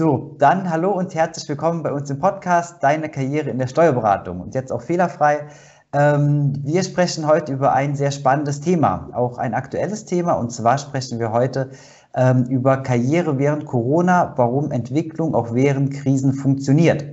So, 0.00 0.34
dann 0.38 0.70
hallo 0.70 0.92
und 0.92 1.14
herzlich 1.14 1.46
willkommen 1.46 1.82
bei 1.82 1.92
uns 1.92 2.08
im 2.08 2.18
Podcast 2.18 2.82
Deine 2.82 3.10
Karriere 3.10 3.50
in 3.50 3.58
der 3.58 3.66
Steuerberatung 3.66 4.40
und 4.40 4.54
jetzt 4.54 4.72
auch 4.72 4.80
fehlerfrei. 4.80 5.48
Ähm, 5.92 6.54
wir 6.64 6.82
sprechen 6.84 7.26
heute 7.26 7.52
über 7.52 7.74
ein 7.74 7.94
sehr 7.94 8.10
spannendes 8.10 8.62
Thema, 8.62 9.10
auch 9.12 9.36
ein 9.36 9.52
aktuelles 9.52 10.06
Thema 10.06 10.32
und 10.32 10.52
zwar 10.52 10.78
sprechen 10.78 11.18
wir 11.18 11.32
heute 11.32 11.72
ähm, 12.14 12.44
über 12.44 12.78
Karriere 12.78 13.38
während 13.38 13.66
Corona, 13.66 14.32
warum 14.36 14.70
Entwicklung 14.70 15.34
auch 15.34 15.52
während 15.52 15.92
Krisen 15.92 16.32
funktioniert. 16.32 17.04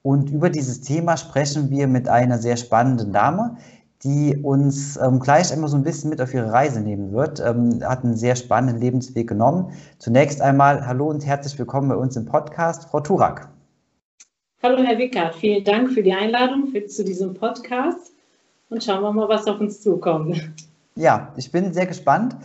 Und 0.00 0.30
über 0.30 0.48
dieses 0.48 0.80
Thema 0.80 1.18
sprechen 1.18 1.68
wir 1.68 1.88
mit 1.88 2.08
einer 2.08 2.38
sehr 2.38 2.56
spannenden 2.56 3.12
Dame, 3.12 3.58
die 4.04 4.36
uns 4.36 4.98
ähm, 4.98 5.18
gleich 5.18 5.50
einmal 5.50 5.70
so 5.70 5.76
ein 5.76 5.82
bisschen 5.82 6.10
mit 6.10 6.20
auf 6.20 6.34
ihre 6.34 6.52
Reise 6.52 6.80
nehmen 6.80 7.12
wird. 7.12 7.40
Ähm, 7.40 7.80
hat 7.82 8.04
einen 8.04 8.16
sehr 8.16 8.36
spannenden 8.36 8.80
Lebensweg 8.80 9.26
genommen. 9.26 9.72
Zunächst 9.98 10.42
einmal 10.42 10.86
hallo 10.86 11.08
und 11.08 11.24
herzlich 11.24 11.58
willkommen 11.58 11.88
bei 11.88 11.96
uns 11.96 12.14
im 12.14 12.26
Podcast, 12.26 12.90
Frau 12.90 13.00
Turak. 13.00 13.48
Hallo 14.62 14.82
Herr 14.82 14.98
Wickert, 14.98 15.34
vielen 15.34 15.64
Dank 15.64 15.90
für 15.90 16.02
die 16.02 16.12
Einladung 16.12 16.68
für, 16.68 16.84
zu 16.86 17.04
diesem 17.04 17.34
Podcast 17.34 18.12
und 18.68 18.84
schauen 18.84 19.02
wir 19.02 19.12
mal, 19.12 19.28
was 19.28 19.46
auf 19.46 19.60
uns 19.60 19.80
zukommt. 19.80 20.50
Ja, 20.96 21.32
ich 21.36 21.50
bin 21.50 21.72
sehr 21.72 21.86
gespannt. 21.86 22.36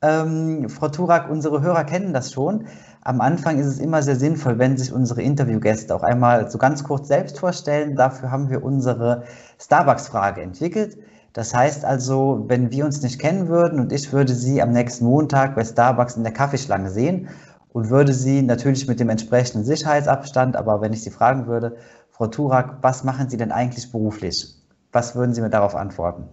Ähm, 0.00 0.68
Frau 0.68 0.88
Turak, 0.88 1.28
unsere 1.28 1.60
Hörer 1.60 1.84
kennen 1.84 2.12
das 2.12 2.32
schon. 2.32 2.66
Am 3.02 3.20
Anfang 3.20 3.58
ist 3.58 3.66
es 3.66 3.78
immer 3.78 4.02
sehr 4.02 4.16
sinnvoll, 4.16 4.58
wenn 4.58 4.76
sich 4.76 4.92
unsere 4.92 5.22
Interviewgäste 5.22 5.94
auch 5.94 6.02
einmal 6.02 6.50
so 6.50 6.58
ganz 6.58 6.84
kurz 6.84 7.08
selbst 7.08 7.38
vorstellen. 7.38 7.94
Dafür 7.96 8.30
haben 8.30 8.50
wir 8.50 8.62
unsere 8.62 9.24
Starbucks-Frage 9.60 10.42
entwickelt. 10.42 10.98
Das 11.32 11.54
heißt 11.54 11.84
also, 11.84 12.44
wenn 12.48 12.70
wir 12.72 12.84
uns 12.84 13.02
nicht 13.02 13.20
kennen 13.20 13.48
würden 13.48 13.78
und 13.78 13.92
ich 13.92 14.12
würde 14.12 14.34
Sie 14.34 14.60
am 14.60 14.72
nächsten 14.72 15.04
Montag 15.04 15.54
bei 15.54 15.64
Starbucks 15.64 16.16
in 16.16 16.24
der 16.24 16.32
Kaffeeschlange 16.32 16.90
sehen 16.90 17.28
und 17.72 17.90
würde 17.90 18.12
Sie 18.12 18.42
natürlich 18.42 18.88
mit 18.88 18.98
dem 18.98 19.08
entsprechenden 19.08 19.64
Sicherheitsabstand, 19.64 20.56
aber 20.56 20.80
wenn 20.80 20.92
ich 20.92 21.02
Sie 21.02 21.10
fragen 21.10 21.46
würde, 21.46 21.76
Frau 22.10 22.26
Turak, 22.26 22.78
was 22.82 23.04
machen 23.04 23.28
Sie 23.28 23.36
denn 23.36 23.52
eigentlich 23.52 23.92
beruflich? 23.92 24.54
Was 24.90 25.14
würden 25.14 25.34
Sie 25.34 25.40
mir 25.40 25.50
darauf 25.50 25.76
antworten? 25.76 26.28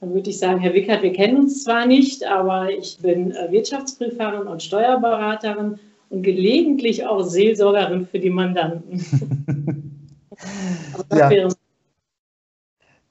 Dann 0.00 0.14
würde 0.14 0.30
ich 0.30 0.38
sagen, 0.38 0.60
Herr 0.60 0.72
Wickert, 0.72 1.02
wir 1.02 1.12
kennen 1.12 1.36
uns 1.36 1.62
zwar 1.62 1.84
nicht, 1.86 2.24
aber 2.24 2.70
ich 2.70 2.98
bin 2.98 3.32
äh, 3.32 3.52
Wirtschaftsprüferin 3.52 4.46
und 4.46 4.62
Steuerberaterin 4.62 5.78
und 6.08 6.22
gelegentlich 6.22 7.06
auch 7.06 7.22
Seelsorgerin 7.22 8.06
für 8.06 8.18
die 8.18 8.30
Mandanten. 8.30 9.94
das, 11.10 11.18
ja. 11.18 11.48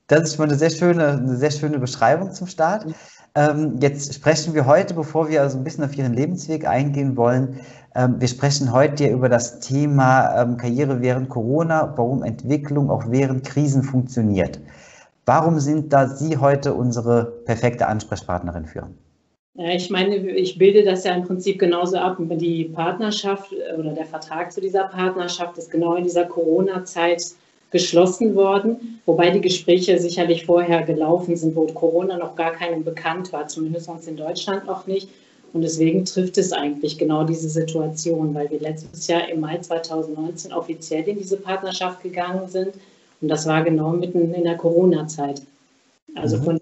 das 0.07 0.23
ist 0.23 0.35
schon 0.35 0.49
eine 0.49 0.57
sehr 0.57 0.71
schöne, 0.71 1.09
eine 1.09 1.35
sehr 1.37 1.51
schöne 1.51 1.77
Beschreibung 1.77 2.31
zum 2.31 2.47
Start. 2.47 2.87
Ähm, 3.35 3.77
jetzt 3.79 4.11
sprechen 4.15 4.55
wir 4.55 4.65
heute, 4.65 4.95
bevor 4.95 5.29
wir 5.29 5.43
also 5.43 5.59
ein 5.59 5.63
bisschen 5.63 5.83
auf 5.83 5.95
Ihren 5.95 6.13
Lebensweg 6.13 6.67
eingehen 6.67 7.15
wollen, 7.15 7.59
ähm, 7.93 8.15
wir 8.19 8.27
sprechen 8.27 8.71
heute 8.71 9.05
ja 9.05 9.11
über 9.11 9.29
das 9.29 9.59
Thema 9.59 10.41
ähm, 10.41 10.57
Karriere 10.57 11.01
während 11.01 11.29
Corona, 11.29 11.93
warum 11.95 12.23
Entwicklung 12.23 12.89
auch 12.89 13.03
während 13.09 13.45
Krisen 13.45 13.83
funktioniert. 13.83 14.59
Warum 15.29 15.59
sind 15.59 15.93
da 15.93 16.07
Sie 16.07 16.37
heute 16.37 16.73
unsere 16.73 17.23
perfekte 17.45 17.85
Ansprechpartnerin 17.85 18.65
für? 18.65 18.89
Ich 19.53 19.91
meine, 19.91 20.15
ich 20.15 20.57
bilde 20.57 20.83
das 20.83 21.03
ja 21.03 21.13
im 21.13 21.21
Prinzip 21.21 21.59
genauso 21.59 21.97
ab. 21.97 22.17
Die 22.19 22.63
Partnerschaft 22.63 23.53
oder 23.77 23.91
der 23.91 24.07
Vertrag 24.07 24.51
zu 24.51 24.59
dieser 24.59 24.85
Partnerschaft 24.85 25.55
ist 25.59 25.69
genau 25.69 25.93
in 25.93 26.03
dieser 26.03 26.25
Corona-Zeit 26.25 27.21
geschlossen 27.69 28.33
worden, 28.33 29.01
wobei 29.05 29.29
die 29.29 29.41
Gespräche 29.41 29.99
sicherlich 29.99 30.47
vorher 30.47 30.81
gelaufen 30.81 31.35
sind, 31.35 31.55
wo 31.55 31.67
Corona 31.67 32.17
noch 32.17 32.35
gar 32.35 32.53
keinem 32.53 32.83
bekannt 32.83 33.31
war, 33.31 33.47
zumindest 33.47 33.87
uns 33.87 34.07
in 34.07 34.17
Deutschland 34.17 34.65
noch 34.65 34.87
nicht. 34.87 35.11
Und 35.53 35.61
deswegen 35.61 36.05
trifft 36.05 36.39
es 36.39 36.51
eigentlich 36.53 36.97
genau 36.97 37.23
diese 37.23 37.49
Situation, 37.49 38.33
weil 38.33 38.49
wir 38.49 38.61
letztes 38.61 39.05
Jahr 39.05 39.29
im 39.29 39.41
Mai 39.41 39.59
2019 39.59 40.53
offiziell 40.53 41.07
in 41.07 41.19
diese 41.19 41.37
Partnerschaft 41.37 42.01
gegangen 42.01 42.47
sind 42.47 42.73
und 43.21 43.27
das 43.27 43.45
war 43.45 43.63
genau 43.63 43.91
mitten 43.91 44.33
in 44.33 44.43
der 44.43 44.57
Corona-Zeit. 44.57 45.41
Also 46.15 46.37
mhm. 46.37 46.59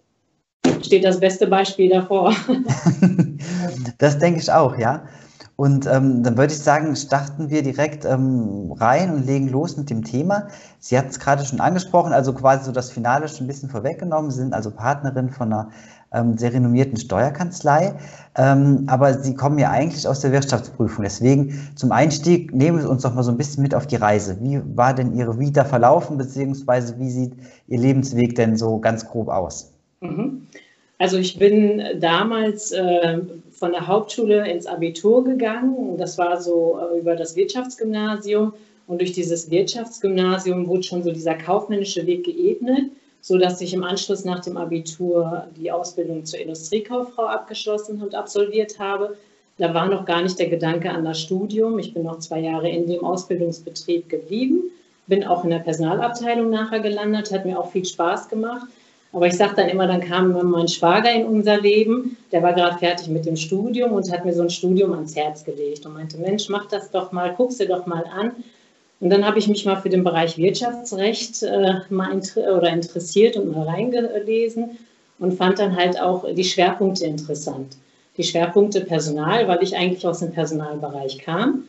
steht 0.82 1.04
das 1.04 1.20
beste 1.20 1.48
Beispiel 1.48 1.90
davor. 1.90 2.34
das 3.98 4.18
denke 4.20 4.40
ich 4.40 4.52
auch, 4.52 4.78
ja. 4.78 5.04
Und 5.56 5.88
ähm, 5.88 6.22
dann 6.22 6.38
würde 6.38 6.54
ich 6.54 6.60
sagen, 6.60 6.96
starten 6.96 7.50
wir 7.50 7.64
direkt 7.64 8.06
ähm, 8.06 8.72
rein 8.78 9.12
und 9.12 9.26
legen 9.26 9.50
los 9.50 9.76
mit 9.76 9.90
dem 9.90 10.04
Thema. 10.04 10.50
Sie 10.80 10.96
hatten 10.96 11.10
es 11.10 11.20
gerade 11.20 11.44
schon 11.44 11.60
angesprochen, 11.60 12.14
also 12.14 12.32
quasi 12.32 12.66
so 12.66 12.72
das 12.72 12.92
Finale 12.92 13.28
schon 13.28 13.46
ein 13.46 13.48
bisschen 13.48 13.70
vorweggenommen. 13.70 14.30
Sie 14.30 14.38
sind 14.38 14.54
also 14.54 14.70
Partnerin 14.70 15.32
von 15.32 15.52
einer 15.52 15.72
ähm, 16.14 16.38
sehr 16.38 16.54
renommierten 16.54 16.98
Steuerkanzlei. 16.98 17.96
Ähm, 18.36 18.84
aber 18.88 19.16
Sie 19.16 19.36
kommen 19.36 19.60
ja 19.60 19.72
eigentlich 19.72 20.08
aus 20.08 20.22
der 20.22 20.32
Wirtschaftsprüfung. 20.32 21.04
Deswegen 21.04 21.70
zum 21.76 21.92
Einstieg 21.92 22.54
nehmen 22.54 22.82
Sie 22.82 22.88
uns 22.88 23.04
doch 23.04 23.14
mal 23.14 23.24
so 23.24 23.32
ein 23.32 23.38
bisschen 23.38 23.64
mit 23.64 23.74
auf 23.76 23.88
die 23.88 23.96
Reise. 23.96 24.38
Wie 24.42 24.62
war 24.76 24.94
denn 24.94 25.16
Ihre 25.16 25.40
Vita 25.40 25.66
verlaufen, 25.66 26.18
beziehungsweise 26.18 27.00
wie 27.00 27.10
sieht 27.10 27.34
Ihr 27.68 27.80
Lebensweg 27.80 28.36
denn 28.36 28.58
so 28.58 28.80
ganz 28.80 29.08
grob 29.08 29.30
aus? 29.30 29.74
Mhm. 30.02 30.48
Also 31.00 31.18
ich 31.18 31.38
bin 31.38 31.82
damals 32.00 32.72
äh, 32.72 33.20
von 33.52 33.72
der 33.72 33.86
Hauptschule 33.86 34.50
ins 34.50 34.66
Abitur 34.66 35.24
gegangen. 35.24 35.98
Das 35.98 36.18
war 36.18 36.42
so 36.42 36.80
äh, 36.80 37.00
über 37.00 37.16
das 37.16 37.36
Wirtschaftsgymnasium. 37.36 38.54
Und 38.88 39.02
durch 39.02 39.12
dieses 39.12 39.52
Wirtschaftsgymnasium 39.52 40.68
wurde 40.68 40.84
schon 40.84 41.04
so 41.04 41.12
dieser 41.12 41.36
kaufmännische 41.36 42.06
Weg 42.06 42.24
geebnet 42.24 42.90
so 43.22 43.38
dass 43.38 43.62
ich 43.62 43.74
im 43.74 43.84
Anschluss 43.84 44.26
nach 44.26 44.40
dem 44.40 44.58
Abitur 44.58 45.48
die 45.58 45.72
Ausbildung 45.72 46.26
zur 46.26 46.40
Industriekauffrau 46.40 47.26
abgeschlossen 47.26 48.02
und 48.02 48.16
absolviert 48.16 48.80
habe. 48.80 49.18
Da 49.58 49.74
war 49.74 49.88
noch 49.88 50.06
gar 50.06 50.22
nicht 50.22 50.38
der 50.38 50.50
Gedanke 50.50 50.92
an 50.92 51.04
das 51.04 51.20
Studium. 51.20 51.80
Ich 51.80 51.94
bin 51.94 52.04
noch 52.04 52.20
zwei 52.20 52.40
Jahre 52.40 52.70
in 52.70 52.88
dem 52.88 53.04
Ausbildungsbetrieb 53.04 54.08
geblieben, 54.08 54.72
bin 55.08 55.26
auch 55.26 55.44
in 55.44 55.50
der 55.50 55.60
Personalabteilung 55.60 56.50
nachher 56.50 56.80
gelandet, 56.80 57.32
hat 57.32 57.46
mir 57.46 57.60
auch 57.60 57.72
viel 57.72 57.86
Spaß 57.86 58.30
gemacht. 58.30 58.68
Aber 59.14 59.26
ich 59.26 59.34
sage 59.34 59.56
dann 59.56 59.70
immer, 59.70 59.88
dann 59.88 60.02
kam 60.02 60.34
mein 60.52 60.68
Schwager 60.68 61.12
in 61.12 61.26
unser 61.26 61.60
Leben, 61.60 62.18
der 62.32 62.44
war 62.44 62.54
gerade 62.54 62.78
fertig 62.78 63.08
mit 63.08 63.26
dem 63.26 63.36
Studium 63.36 63.94
und 63.94 64.12
hat 64.12 64.26
mir 64.26 64.34
so 64.34 64.44
ein 64.44 64.50
Studium 64.50 64.94
ans 64.94 65.16
Herz 65.16 65.44
gelegt 65.44 65.86
und 65.86 65.94
meinte, 65.94 66.18
Mensch, 66.18 66.50
mach 66.50 66.68
das 66.68 66.92
doch 66.92 67.12
mal, 67.12 67.34
guck 67.36 67.58
dir 67.58 67.68
doch 67.68 67.86
mal 67.86 68.04
an. 68.06 68.32
Und 69.00 69.10
dann 69.12 69.26
habe 69.26 69.38
ich 69.38 69.48
mich 69.48 69.66
mal 69.66 69.76
für 69.76 69.90
den 69.90 70.04
Bereich 70.04 70.38
Wirtschaftsrecht 70.38 71.44
äh, 71.44 71.76
mal 71.90 72.12
inter 72.12 72.58
oder 72.58 72.70
interessiert 72.70 73.38
und 73.38 73.52
mal 73.52 73.68
reingelesen 73.68 74.78
und 75.20 75.34
fand 75.34 75.60
dann 75.60 75.76
halt 75.76 76.00
auch 76.02 76.26
die 76.34 76.44
Schwerpunkte 76.44 77.06
interessant. 77.06 77.78
Die 78.18 78.24
Schwerpunkte 78.24 78.82
Personal, 78.82 79.48
weil 79.48 79.62
ich 79.62 79.76
eigentlich 79.76 80.06
aus 80.08 80.20
dem 80.20 80.32
Personalbereich 80.32 81.20
kam, 81.20 81.66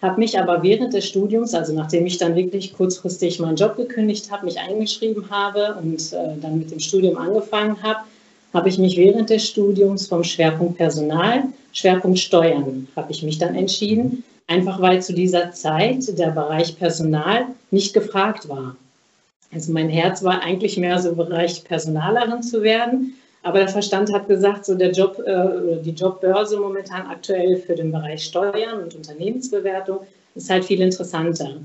habe 0.00 0.18
mich 0.18 0.38
aber 0.38 0.62
während 0.62 0.94
des 0.94 1.06
Studiums, 1.06 1.52
also 1.52 1.74
nachdem 1.74 2.06
ich 2.06 2.16
dann 2.16 2.34
wirklich 2.34 2.72
kurzfristig 2.72 3.38
meinen 3.38 3.56
Job 3.56 3.76
gekündigt 3.76 4.30
habe, 4.30 4.46
mich 4.46 4.58
eingeschrieben 4.58 5.28
habe 5.30 5.76
und 5.82 6.12
äh, 6.14 6.40
dann 6.40 6.58
mit 6.58 6.70
dem 6.70 6.80
Studium 6.80 7.18
angefangen 7.18 7.82
habe, 7.82 8.00
habe 8.54 8.68
ich 8.70 8.78
mich 8.78 8.96
während 8.96 9.28
des 9.28 9.46
Studiums 9.46 10.06
vom 10.06 10.24
Schwerpunkt 10.24 10.78
Personal, 10.78 11.44
Schwerpunkt 11.72 12.18
Steuern, 12.18 12.88
habe 12.96 13.12
ich 13.12 13.22
mich 13.22 13.38
dann 13.38 13.54
entschieden, 13.54 14.24
einfach 14.50 14.80
weil 14.80 15.00
zu 15.00 15.14
dieser 15.14 15.52
Zeit 15.52 16.18
der 16.18 16.32
Bereich 16.32 16.76
Personal 16.76 17.46
nicht 17.70 17.94
gefragt 17.94 18.48
war. 18.48 18.76
Also 19.54 19.72
mein 19.72 19.88
Herz 19.88 20.22
war 20.22 20.42
eigentlich 20.42 20.76
mehr 20.76 20.98
so 20.98 21.14
Bereich 21.14 21.64
Personalerin 21.64 22.42
zu 22.42 22.62
werden, 22.62 23.14
aber 23.42 23.60
der 23.60 23.68
Verstand 23.68 24.12
hat 24.12 24.28
gesagt, 24.28 24.66
so 24.66 24.74
der 24.74 24.90
Job, 24.90 25.18
äh, 25.24 25.82
die 25.82 25.92
Jobbörse 25.92 26.58
momentan 26.58 27.06
aktuell 27.06 27.56
für 27.56 27.74
den 27.74 27.92
Bereich 27.92 28.24
Steuern 28.24 28.82
und 28.82 28.94
Unternehmensbewertung 28.94 30.00
ist 30.34 30.50
halt 30.50 30.64
viel 30.64 30.80
interessanter. 30.80 31.56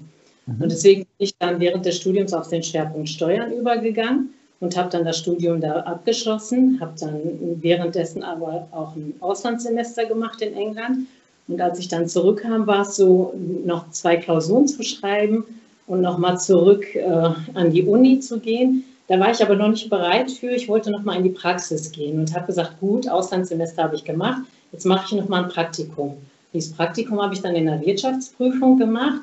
Mhm. 0.46 0.62
Und 0.62 0.72
deswegen 0.72 1.02
bin 1.02 1.10
ich 1.18 1.36
dann 1.38 1.60
während 1.60 1.86
des 1.86 1.98
Studiums 1.98 2.34
auf 2.34 2.50
den 2.50 2.64
Schwerpunkt 2.64 3.10
Steuern 3.10 3.52
übergegangen 3.52 4.34
und 4.60 4.78
habe 4.78 4.90
dann 4.90 5.06
das 5.06 5.18
Studium 5.18 5.60
da 5.60 5.82
abgeschlossen, 5.82 6.80
habe 6.80 6.94
dann 7.00 7.20
währenddessen 7.62 8.24
aber 8.24 8.68
auch 8.72 8.96
ein 8.96 9.16
Auslandssemester 9.20 10.06
gemacht 10.06 10.42
in 10.42 10.54
England 10.54 11.08
und 11.48 11.62
als 11.62 11.80
ich 11.80 11.88
dann 11.88 12.08
zurückkam, 12.08 12.66
war 12.66 12.82
es 12.82 12.96
so, 12.96 13.34
noch 13.66 13.92
zwei 13.92 14.18
Klausuren 14.18 14.68
zu 14.68 14.84
schreiben 14.84 15.46
und 15.88 16.02
nochmal 16.02 16.40
zurück 16.40 16.96
äh, 16.96 17.06
an 17.54 17.72
die 17.72 17.84
Uni 17.84 18.20
zu 18.20 18.40
gehen. 18.40 18.84
Da 19.08 19.20
war 19.20 19.30
ich 19.30 19.44
aber 19.44 19.56
noch 19.56 19.70
nicht 19.70 19.90
bereit 19.90 20.32
für. 20.32 20.50
Ich 20.50 20.68
wollte 20.68 20.90
nochmal 20.90 21.18
in 21.18 21.24
die 21.24 21.30
Praxis 21.30 21.92
gehen 21.92 22.20
und 22.20 22.34
habe 22.36 22.48
gesagt, 22.48 22.80
gut, 22.80 23.08
Auslandssemester 23.08 23.84
habe 23.84 23.96
ich 23.96 24.04
gemacht, 24.04 24.42
jetzt 24.72 24.86
mache 24.86 25.06
ich 25.06 25.22
nochmal 25.22 25.44
ein 25.44 25.50
Praktikum. 25.50 26.18
Dieses 26.54 26.74
Praktikum 26.74 27.22
habe 27.22 27.36
ich 27.36 27.42
dann 27.42 27.56
in 27.56 27.66
der 27.66 27.86
Wirtschaftsprüfung 27.86 28.80
gemacht 28.80 29.22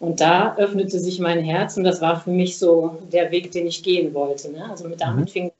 und 0.00 0.20
da 0.20 0.54
öffnete 0.56 0.98
sich 0.98 1.20
mein 1.20 1.38
Herz 1.38 1.78
und 1.78 1.84
das 1.84 2.02
war 2.02 2.20
für 2.20 2.30
mich 2.30 2.58
so 2.58 2.98
der 3.10 3.30
Weg, 3.30 3.50
den 3.52 3.66
ich 3.66 3.82
gehen 3.82 4.12
wollte. 4.12 4.50
Ne? 4.50 4.68
Also 4.68 4.88
mit 4.88 5.00
damit 5.00 5.26
mhm. 5.26 5.28
fing 5.28 5.52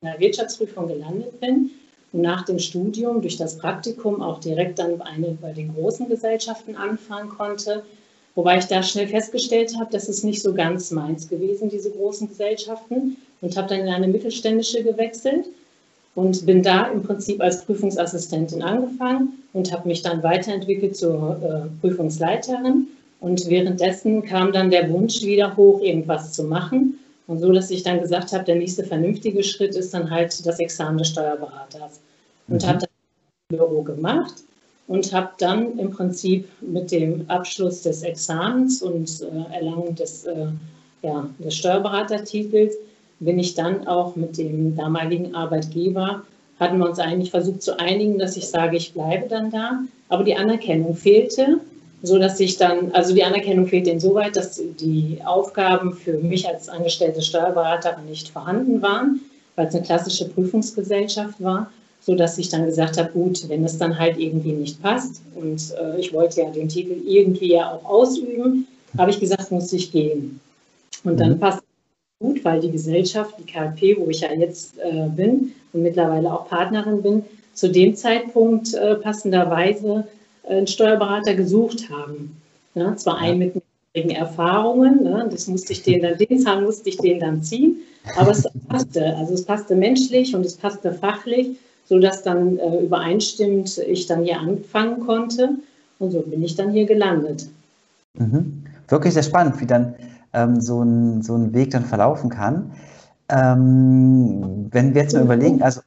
in 0.00 0.08
der 0.08 0.18
Wirtschaftsprüfung 0.20 0.88
gelandet 0.88 1.38
bin 1.40 1.72
nach 2.12 2.44
dem 2.44 2.58
Studium 2.58 3.20
durch 3.20 3.36
das 3.36 3.58
Praktikum 3.58 4.22
auch 4.22 4.40
direkt 4.40 4.78
dann 4.78 5.00
eine 5.02 5.36
bei 5.40 5.52
den 5.52 5.74
großen 5.74 6.08
Gesellschaften 6.08 6.76
anfangen 6.76 7.28
konnte. 7.28 7.84
Wobei 8.34 8.58
ich 8.58 8.66
da 8.66 8.82
schnell 8.82 9.08
festgestellt 9.08 9.74
habe, 9.78 9.90
das 9.90 10.08
ist 10.08 10.24
nicht 10.24 10.42
so 10.42 10.54
ganz 10.54 10.90
meins 10.90 11.28
gewesen, 11.28 11.68
diese 11.68 11.90
großen 11.90 12.28
Gesellschaften. 12.28 13.16
Und 13.40 13.56
habe 13.56 13.68
dann 13.68 13.80
in 13.80 13.88
eine 13.88 14.08
mittelständische 14.08 14.82
gewechselt. 14.82 15.46
und 16.14 16.44
bin 16.46 16.64
da 16.64 16.88
im 16.88 17.04
Prinzip 17.04 17.40
als 17.40 17.64
Prüfungsassistentin 17.64 18.62
angefangen 18.62 19.44
und 19.52 19.70
habe 19.70 19.86
mich 19.86 20.02
dann 20.02 20.22
weiterentwickelt 20.24 20.96
zur 20.96 21.38
äh, 21.40 21.80
Prüfungsleiterin. 21.80 22.88
Und 23.20 23.48
währenddessen 23.48 24.22
kam 24.22 24.52
dann 24.52 24.70
der 24.70 24.90
Wunsch 24.90 25.22
wieder 25.22 25.56
hoch, 25.56 25.80
irgendwas 25.80 26.32
zu 26.32 26.42
machen. 26.42 26.98
Und 27.28 27.40
so, 27.40 27.52
dass 27.52 27.70
ich 27.70 27.82
dann 27.82 28.00
gesagt 28.00 28.32
habe, 28.32 28.44
der 28.44 28.56
nächste 28.56 28.82
vernünftige 28.82 29.44
Schritt 29.44 29.76
ist 29.76 29.94
dann 29.94 30.10
halt 30.10 30.44
das 30.44 30.58
Examen 30.58 30.98
des 30.98 31.08
Steuerberaters. 31.08 32.00
Und 32.48 32.62
mhm. 32.62 32.66
habe 32.66 32.78
das 32.78 32.88
im 33.50 33.58
Büro 33.58 33.82
gemacht 33.82 34.34
und 34.88 35.12
habe 35.12 35.30
dann 35.38 35.78
im 35.78 35.90
Prinzip 35.90 36.48
mit 36.62 36.90
dem 36.90 37.28
Abschluss 37.28 37.82
des 37.82 38.02
Examens 38.02 38.82
und 38.82 39.20
äh, 39.20 39.54
Erlangung 39.54 39.94
des, 39.94 40.24
äh, 40.24 40.46
ja, 41.02 41.28
des 41.38 41.54
Steuerberatertitels 41.54 42.74
bin 43.20 43.38
ich 43.38 43.54
dann 43.54 43.86
auch 43.86 44.16
mit 44.16 44.38
dem 44.38 44.74
damaligen 44.74 45.34
Arbeitgeber, 45.34 46.22
hatten 46.58 46.78
wir 46.78 46.88
uns 46.88 46.98
eigentlich 46.98 47.30
versucht 47.30 47.62
zu 47.62 47.78
einigen, 47.78 48.18
dass 48.18 48.36
ich 48.36 48.48
sage, 48.48 48.76
ich 48.76 48.94
bleibe 48.94 49.28
dann 49.28 49.50
da. 49.50 49.80
Aber 50.08 50.24
die 50.24 50.34
Anerkennung 50.34 50.94
fehlte, 50.94 51.60
so 52.02 52.18
dass 52.18 52.38
ich 52.40 52.56
dann, 52.56 52.92
also 52.92 53.14
die 53.14 53.24
Anerkennung 53.24 53.66
fehlte 53.66 53.90
insoweit, 53.90 54.36
dass 54.36 54.60
die 54.80 55.18
Aufgaben 55.24 55.94
für 55.94 56.18
mich 56.18 56.46
als 56.46 56.68
angestellte 56.68 57.22
Steuerberaterin 57.22 58.06
nicht 58.06 58.28
vorhanden 58.28 58.80
waren, 58.82 59.20
weil 59.56 59.66
es 59.66 59.74
eine 59.74 59.84
klassische 59.84 60.28
Prüfungsgesellschaft 60.28 61.42
war 61.42 61.70
so 62.08 62.14
dass 62.14 62.38
ich 62.38 62.48
dann 62.48 62.64
gesagt 62.64 62.96
habe, 62.96 63.10
gut, 63.12 63.48
wenn 63.48 63.64
es 63.64 63.76
dann 63.76 63.98
halt 63.98 64.18
irgendwie 64.18 64.52
nicht 64.52 64.82
passt 64.82 65.20
und 65.34 65.74
äh, 65.78 66.00
ich 66.00 66.12
wollte 66.12 66.40
ja 66.40 66.50
den 66.50 66.68
Titel 66.68 66.96
irgendwie 67.06 67.52
ja 67.52 67.72
auch 67.72 67.84
ausüben, 67.84 68.66
habe 68.96 69.10
ich 69.10 69.20
gesagt, 69.20 69.50
muss 69.50 69.72
ich 69.74 69.92
gehen. 69.92 70.40
Und 71.04 71.20
dann 71.20 71.32
mhm. 71.32 71.38
passt 71.38 71.58
es 71.58 72.26
gut, 72.26 72.44
weil 72.44 72.60
die 72.60 72.70
Gesellschaft, 72.70 73.34
die 73.38 73.44
KLP, 73.44 73.98
wo 73.98 74.08
ich 74.08 74.20
ja 74.20 74.32
jetzt 74.32 74.78
äh, 74.78 75.08
bin 75.08 75.52
und 75.74 75.82
mittlerweile 75.82 76.32
auch 76.32 76.48
Partnerin 76.48 77.02
bin, 77.02 77.24
zu 77.52 77.68
dem 77.68 77.94
Zeitpunkt 77.94 78.72
äh, 78.72 78.94
passenderweise 78.94 80.06
einen 80.48 80.66
Steuerberater 80.66 81.34
gesucht 81.34 81.88
haben. 81.90 82.36
Ja, 82.74 82.96
zwar 82.96 83.18
einen 83.18 83.38
mit 83.94 84.10
Erfahrungen, 84.10 85.02
ne, 85.02 85.28
das 85.30 85.48
musste 85.48 85.72
ich 85.72 85.82
den 85.82 86.02
dann, 86.02 86.16
den 86.18 86.38
Zahn 86.38 86.62
musste 86.62 86.88
ich 86.88 86.98
den 86.98 87.18
dann 87.18 87.42
ziehen, 87.42 87.78
aber 88.16 88.30
es 88.30 88.46
passte, 88.68 89.16
also 89.16 89.34
es 89.34 89.44
passte 89.44 89.74
menschlich 89.74 90.36
und 90.36 90.46
es 90.46 90.56
passte 90.56 90.92
fachlich 90.92 91.56
sodass 91.88 92.22
dann 92.22 92.58
äh, 92.58 92.84
übereinstimmend 92.84 93.78
ich 93.78 94.06
dann 94.06 94.22
hier 94.22 94.38
anfangen 94.38 95.00
konnte. 95.00 95.50
Und 95.98 96.12
so 96.12 96.20
bin 96.20 96.42
ich 96.42 96.54
dann 96.54 96.70
hier 96.70 96.86
gelandet. 96.86 97.48
Mhm. 98.14 98.64
Wirklich 98.88 99.14
sehr 99.14 99.22
spannend, 99.22 99.60
wie 99.60 99.66
dann 99.66 99.94
ähm, 100.32 100.60
so, 100.60 100.82
ein, 100.82 101.22
so 101.22 101.34
ein 101.34 101.52
Weg 101.54 101.70
dann 101.70 101.84
verlaufen 101.84 102.30
kann. 102.30 102.72
Ähm, 103.30 104.68
wenn 104.70 104.94
wir 104.94 105.02
jetzt 105.02 105.14
mal 105.14 105.24
überlegen, 105.24 105.62
also 105.62 105.80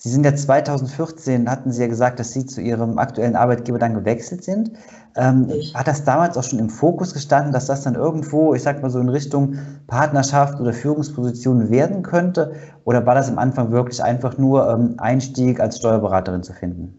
Sie 0.00 0.10
sind 0.10 0.24
ja 0.24 0.34
2014, 0.34 1.50
hatten 1.50 1.72
Sie 1.72 1.80
ja 1.82 1.88
gesagt, 1.88 2.20
dass 2.20 2.32
Sie 2.32 2.46
zu 2.46 2.60
Ihrem 2.60 2.98
aktuellen 2.98 3.34
Arbeitgeber 3.34 3.80
dann 3.80 3.94
gewechselt 3.94 4.44
sind. 4.44 4.70
Ähm, 5.16 5.50
hat 5.74 5.88
das 5.88 6.04
damals 6.04 6.36
auch 6.36 6.44
schon 6.44 6.60
im 6.60 6.70
Fokus 6.70 7.12
gestanden, 7.12 7.52
dass 7.52 7.66
das 7.66 7.82
dann 7.82 7.96
irgendwo, 7.96 8.54
ich 8.54 8.62
sag 8.62 8.80
mal 8.80 8.90
so 8.90 9.00
in 9.00 9.08
Richtung 9.08 9.58
Partnerschaft 9.88 10.60
oder 10.60 10.72
Führungsposition 10.72 11.70
werden 11.70 12.04
könnte? 12.04 12.54
Oder 12.84 13.04
war 13.06 13.16
das 13.16 13.28
am 13.28 13.38
Anfang 13.38 13.72
wirklich 13.72 14.00
einfach 14.00 14.38
nur 14.38 14.70
ähm, 14.70 14.94
Einstieg 14.98 15.58
als 15.58 15.78
Steuerberaterin 15.78 16.44
zu 16.44 16.52
finden? 16.52 16.94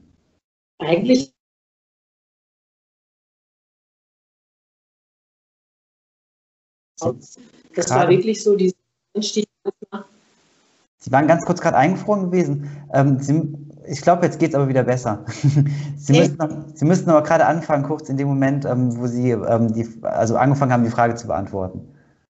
Eigentlich 0.79 1.33
das 7.75 7.89
war 7.91 8.09
wirklich 8.09 8.43
so 8.43 8.57
dieser 8.57 8.75
Einstieg 9.15 9.47
Sie 10.99 11.11
waren 11.11 11.27
ganz 11.27 11.45
kurz 11.45 11.61
gerade 11.61 11.77
eingefroren 11.77 12.25
gewesen. 12.25 12.69
Ähm, 12.93 13.19
Sie, 13.19 13.53
ich 13.87 14.01
glaube, 14.01 14.25
jetzt 14.25 14.37
geht 14.37 14.49
es 14.49 14.55
aber 14.55 14.67
wieder 14.67 14.83
besser. 14.83 15.25
Sie, 15.97 16.13
okay. 16.13 16.29
müssten, 16.37 16.75
Sie 16.75 16.85
müssten 16.85 17.09
aber 17.09 17.23
gerade 17.23 17.45
anfangen, 17.45 17.83
kurz 17.83 18.09
in 18.09 18.17
dem 18.17 18.27
Moment, 18.27 18.65
ähm, 18.65 18.97
wo 18.97 19.07
Sie 19.07 19.31
ähm, 19.31 19.73
die, 19.73 19.87
also 20.03 20.35
angefangen 20.35 20.73
haben, 20.73 20.83
die 20.83 20.89
Frage 20.89 21.15
zu 21.15 21.27
beantworten. 21.27 21.81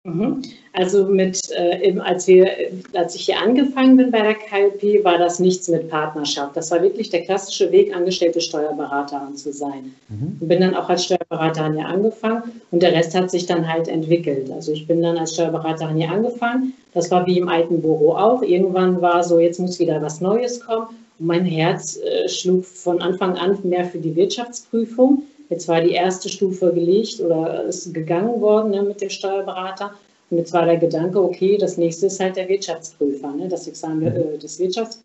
Mhm. 0.05 0.41
Also 0.73 1.05
mit, 1.05 1.39
äh, 1.51 1.99
als, 1.99 2.27
wir, 2.27 2.49
als 2.95 3.15
ich 3.15 3.27
hier 3.27 3.39
angefangen 3.39 3.99
bin 3.99 4.11
bei 4.11 4.23
der 4.23 4.35
KLP, 4.35 5.05
war 5.05 5.19
das 5.19 5.41
nichts 5.41 5.69
mit 5.69 5.91
Partnerschaft. 5.91 6.57
Das 6.57 6.71
war 6.71 6.81
wirklich 6.83 7.11
der 7.11 7.23
klassische 7.23 7.71
Weg, 7.71 7.95
angestellte 7.95 8.41
Steuerberaterin 8.41 9.37
zu 9.37 9.53
sein. 9.53 9.95
Mhm. 10.09 10.39
Und 10.41 10.49
bin 10.49 10.61
dann 10.61 10.75
auch 10.75 10.89
als 10.89 11.05
Steuerberaterin 11.05 11.75
hier 11.75 11.87
angefangen 11.87 12.45
und 12.71 12.83
der 12.83 12.95
Rest 12.95 13.15
hat 13.15 13.31
sich 13.31 13.45
dann 13.45 13.71
halt 13.71 13.89
entwickelt. 13.89 14.51
Also 14.51 14.73
ich 14.73 14.87
bin 14.87 15.03
dann 15.03 15.19
als 15.19 15.35
Steuerberaterin 15.35 15.97
hier 15.97 16.11
angefangen. 16.11 16.73
Das 16.95 17.11
war 17.11 17.27
wie 17.27 17.37
im 17.37 17.49
alten 17.49 17.83
Büro 17.83 18.13
auch. 18.13 18.43
Irgendwann 18.43 19.03
war 19.03 19.23
so, 19.23 19.39
jetzt 19.39 19.61
muss 19.61 19.79
wieder 19.81 20.01
was 20.01 20.23
Neues 20.23 20.61
kommen. 20.61 20.87
Und 21.19 21.27
mein 21.27 21.45
Herz 21.45 21.99
äh, 21.99 22.27
schlug 22.27 22.65
von 22.65 23.03
Anfang 23.03 23.37
an 23.37 23.59
mehr 23.65 23.85
für 23.85 23.99
die 23.99 24.17
Wirtschaftsprüfung. 24.17 25.25
Jetzt 25.51 25.67
war 25.67 25.81
die 25.81 25.91
erste 25.91 26.29
Stufe 26.29 26.73
gelegt 26.73 27.21
oder 27.21 27.65
ist 27.65 27.93
gegangen 27.93 28.41
worden 28.41 28.71
ne, 28.71 28.83
mit 28.83 29.01
dem 29.01 29.11
Steuerberater. 29.11 29.95
Und 30.31 30.39
jetzt 30.39 30.53
war 30.53 30.65
der 30.65 30.77
Gedanke, 30.77 31.21
okay, 31.21 31.59
das 31.59 31.77
nächste 31.77 32.07
ist 32.07 32.21
halt 32.21 32.37
der 32.37 32.49
Wirtschaftsprüfer, 32.49 33.33
ne, 33.33 33.49
das 33.49 33.67
Examen 33.67 34.07
äh, 34.07 34.39
des 34.39 34.61
Wirtschaftsprüfers. 34.61 35.05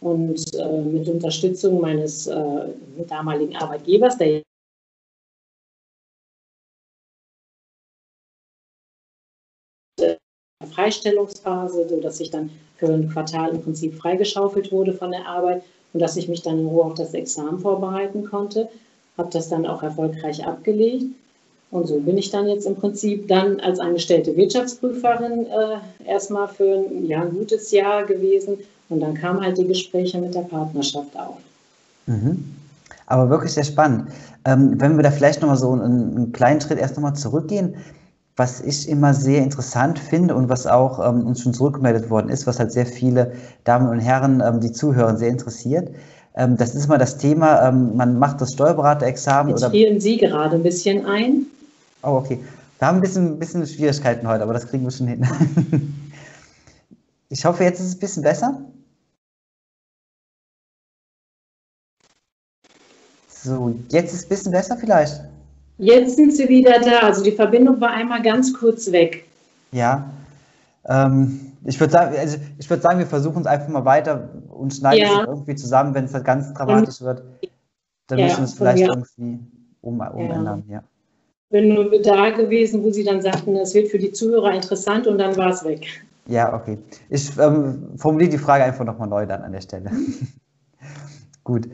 Und 0.00 0.54
äh, 0.56 0.82
mit 0.82 1.08
Unterstützung 1.08 1.80
meines 1.80 2.26
äh, 2.26 2.68
damaligen 3.08 3.56
Arbeitgebers, 3.56 4.18
der 4.18 4.42
Freistellungsphase, 10.72 11.88
sodass 11.88 12.18
ich 12.20 12.30
dann 12.30 12.50
für 12.76 12.92
ein 12.92 13.08
Quartal 13.08 13.54
im 13.54 13.62
Prinzip 13.62 13.94
freigeschaufelt 13.94 14.72
wurde 14.72 14.92
von 14.92 15.12
der 15.12 15.26
Arbeit 15.26 15.62
und 15.92 16.00
dass 16.00 16.16
ich 16.16 16.28
mich 16.28 16.42
dann 16.42 16.58
in 16.58 16.66
Ruhe 16.66 16.84
auf 16.84 16.94
das 16.94 17.14
Examen 17.14 17.60
vorbereiten 17.60 18.24
konnte 18.24 18.68
habe 19.16 19.30
das 19.32 19.48
dann 19.48 19.66
auch 19.66 19.82
erfolgreich 19.82 20.46
abgelegt. 20.46 21.06
Und 21.70 21.88
so 21.88 21.98
bin 21.98 22.18
ich 22.18 22.30
dann 22.30 22.46
jetzt 22.46 22.66
im 22.66 22.76
Prinzip 22.76 23.26
dann 23.26 23.58
als 23.60 23.80
angestellte 23.80 24.36
Wirtschaftsprüferin 24.36 25.46
äh, 25.46 26.08
erstmal 26.08 26.46
für 26.46 26.84
ein, 26.84 27.06
ja, 27.06 27.22
ein 27.22 27.32
gutes 27.32 27.70
Jahr 27.72 28.04
gewesen. 28.04 28.58
Und 28.88 29.00
dann 29.00 29.14
kamen 29.14 29.42
halt 29.42 29.58
die 29.58 29.66
Gespräche 29.66 30.18
mit 30.18 30.34
der 30.34 30.42
Partnerschaft 30.42 31.16
auf. 31.16 31.38
Mhm. 32.06 32.44
Aber 33.06 33.28
wirklich 33.28 33.52
sehr 33.52 33.64
spannend. 33.64 34.08
Ähm, 34.44 34.80
wenn 34.80 34.96
wir 34.96 35.02
da 35.02 35.10
vielleicht 35.10 35.40
nochmal 35.40 35.56
so 35.56 35.72
einen, 35.72 36.16
einen, 36.16 36.32
kleinen 36.32 36.60
Schritt 36.60 36.78
erst 36.78 36.96
nochmal 36.96 37.16
zurückgehen, 37.16 37.74
was 38.36 38.60
ich 38.60 38.88
immer 38.88 39.14
sehr 39.14 39.42
interessant 39.42 39.98
finde 39.98 40.34
und 40.34 40.48
was 40.48 40.66
auch 40.66 41.04
ähm, 41.06 41.26
uns 41.26 41.42
schon 41.42 41.54
zurückgemeldet 41.54 42.10
worden 42.10 42.28
ist, 42.28 42.46
was 42.46 42.58
halt 42.58 42.72
sehr 42.72 42.86
viele 42.86 43.32
Damen 43.64 43.88
und 43.88 44.00
Herren, 44.00 44.42
ähm, 44.44 44.60
die 44.60 44.72
zuhören, 44.72 45.16
sehr 45.16 45.28
interessiert, 45.28 45.90
ähm, 46.34 46.56
das 46.56 46.74
ist 46.74 46.88
mal 46.88 46.98
das 46.98 47.16
Thema, 47.16 47.68
ähm, 47.68 47.96
man 47.96 48.18
macht 48.18 48.40
das 48.40 48.52
Steuerberaterexamen. 48.52 49.50
Jetzt 49.50 49.64
spielen 49.64 50.00
Sie 50.00 50.16
gerade 50.16 50.56
ein 50.56 50.62
bisschen 50.62 51.06
ein. 51.06 51.46
Oh, 52.02 52.16
okay. 52.16 52.40
Wir 52.78 52.88
haben 52.88 52.98
ein 52.98 53.00
bisschen, 53.00 53.38
bisschen 53.38 53.66
Schwierigkeiten 53.66 54.26
heute, 54.26 54.42
aber 54.42 54.52
das 54.52 54.66
kriegen 54.66 54.84
wir 54.84 54.90
schon 54.90 55.06
hin. 55.06 55.94
ich 57.28 57.44
hoffe, 57.44 57.62
jetzt 57.62 57.80
ist 57.80 57.86
es 57.86 57.94
ein 57.94 58.00
bisschen 58.00 58.22
besser. 58.24 58.60
So, 63.28 63.74
jetzt 63.90 64.12
ist 64.12 64.20
es 64.20 64.26
ein 64.26 64.28
bisschen 64.30 64.52
besser 64.52 64.76
vielleicht. 64.76 65.20
Jetzt 65.78 66.16
sind 66.16 66.34
Sie 66.34 66.48
wieder 66.48 66.80
da. 66.80 67.00
Also 67.00 67.22
die 67.22 67.32
Verbindung 67.32 67.80
war 67.80 67.90
einmal 67.90 68.22
ganz 68.22 68.52
kurz 68.52 68.90
weg. 68.90 69.24
Ja. 69.70 70.10
Ähm, 70.86 71.52
ich 71.64 71.80
würde 71.80 71.92
sagen, 71.92 72.16
also 72.16 72.38
ich 72.58 72.68
würde 72.68 72.82
sagen, 72.82 72.98
wir 72.98 73.06
versuchen 73.06 73.40
es 73.42 73.46
einfach 73.46 73.68
mal 73.68 73.84
weiter 73.84 74.28
und 74.48 74.72
schneiden 74.72 75.00
ja. 75.00 75.22
es 75.22 75.28
irgendwie 75.28 75.54
zusammen, 75.54 75.94
wenn 75.94 76.04
es 76.04 76.14
halt 76.14 76.24
ganz 76.24 76.52
dramatisch 76.52 77.00
wird. 77.00 77.22
Dann 78.06 78.18
ja, 78.18 78.26
müssen 78.26 78.38
wir 78.38 78.44
es 78.44 78.54
vielleicht 78.54 78.80
ja. 78.80 78.88
irgendwie 78.88 79.40
um, 79.80 80.00
umändern, 80.00 80.64
ja. 80.68 80.82
Bin 81.50 81.68
nur 81.68 81.90
da 82.02 82.30
gewesen, 82.30 82.82
wo 82.82 82.90
Sie 82.90 83.04
dann 83.04 83.22
sagten, 83.22 83.54
es 83.56 83.74
wird 83.74 83.88
für 83.88 83.98
die 83.98 84.12
Zuhörer 84.12 84.52
interessant 84.52 85.06
und 85.06 85.18
dann 85.18 85.36
war 85.36 85.50
es 85.50 85.64
weg. 85.64 85.86
Ja, 86.26 86.54
okay. 86.54 86.78
Ich 87.10 87.36
ähm, 87.38 87.90
formuliere 87.96 88.30
die 88.30 88.38
Frage 88.38 88.64
einfach 88.64 88.84
nochmal 88.84 89.08
neu 89.08 89.26
dann 89.26 89.42
an 89.42 89.52
der 89.52 89.60
Stelle. 89.60 89.90
Gut. 91.44 91.68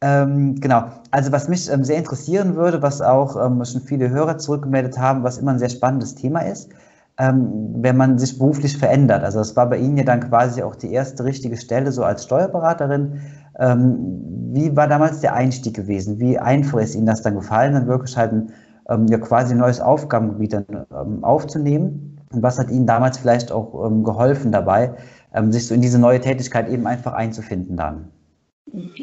Ähm, 0.00 0.60
genau. 0.60 0.90
Also 1.12 1.30
was 1.30 1.48
mich 1.48 1.70
ähm, 1.70 1.84
sehr 1.84 1.98
interessieren 1.98 2.56
würde, 2.56 2.82
was 2.82 3.00
auch 3.00 3.36
ähm, 3.36 3.64
schon 3.64 3.80
viele 3.80 4.10
Hörer 4.10 4.38
zurückgemeldet 4.38 4.98
haben, 4.98 5.22
was 5.22 5.38
immer 5.38 5.52
ein 5.52 5.60
sehr 5.60 5.70
spannendes 5.70 6.16
Thema 6.16 6.40
ist, 6.40 6.70
ähm, 7.18 7.74
wenn 7.76 7.96
man 7.96 8.18
sich 8.18 8.38
beruflich 8.38 8.76
verändert. 8.76 9.22
Also 9.22 9.38
das 9.38 9.54
war 9.56 9.68
bei 9.68 9.78
Ihnen 9.78 9.96
ja 9.98 10.04
dann 10.04 10.20
quasi 10.20 10.62
auch 10.62 10.74
die 10.74 10.92
erste 10.92 11.24
richtige 11.24 11.56
Stelle 11.56 11.92
so 11.92 12.04
als 12.04 12.24
Steuerberaterin. 12.24 13.20
Ähm, 13.58 14.22
wie 14.52 14.74
war 14.76 14.88
damals 14.88 15.20
der 15.20 15.34
Einstieg 15.34 15.74
gewesen? 15.74 16.18
Wie 16.18 16.38
einfach 16.38 16.78
ist 16.80 16.94
Ihnen 16.94 17.06
das 17.06 17.22
dann 17.22 17.34
gefallen, 17.34 17.74
dann 17.74 17.86
wirklich 17.86 18.16
halt 18.16 18.32
ein 18.32 18.52
ähm, 18.88 19.06
ja 19.08 19.18
quasi 19.18 19.54
ein 19.54 19.58
neues 19.58 19.80
Aufgabengebiet 19.80 20.52
dann 20.54 20.66
ähm, 20.70 21.22
aufzunehmen? 21.24 22.18
Und 22.32 22.42
was 22.42 22.58
hat 22.58 22.70
Ihnen 22.70 22.86
damals 22.86 23.18
vielleicht 23.18 23.52
auch 23.52 23.86
ähm, 23.86 24.04
geholfen 24.04 24.52
dabei, 24.52 24.94
ähm, 25.34 25.52
sich 25.52 25.66
so 25.66 25.74
in 25.74 25.82
diese 25.82 25.98
neue 25.98 26.20
Tätigkeit 26.20 26.68
eben 26.68 26.86
einfach 26.86 27.12
einzufinden 27.12 27.76
dann? 27.76 28.10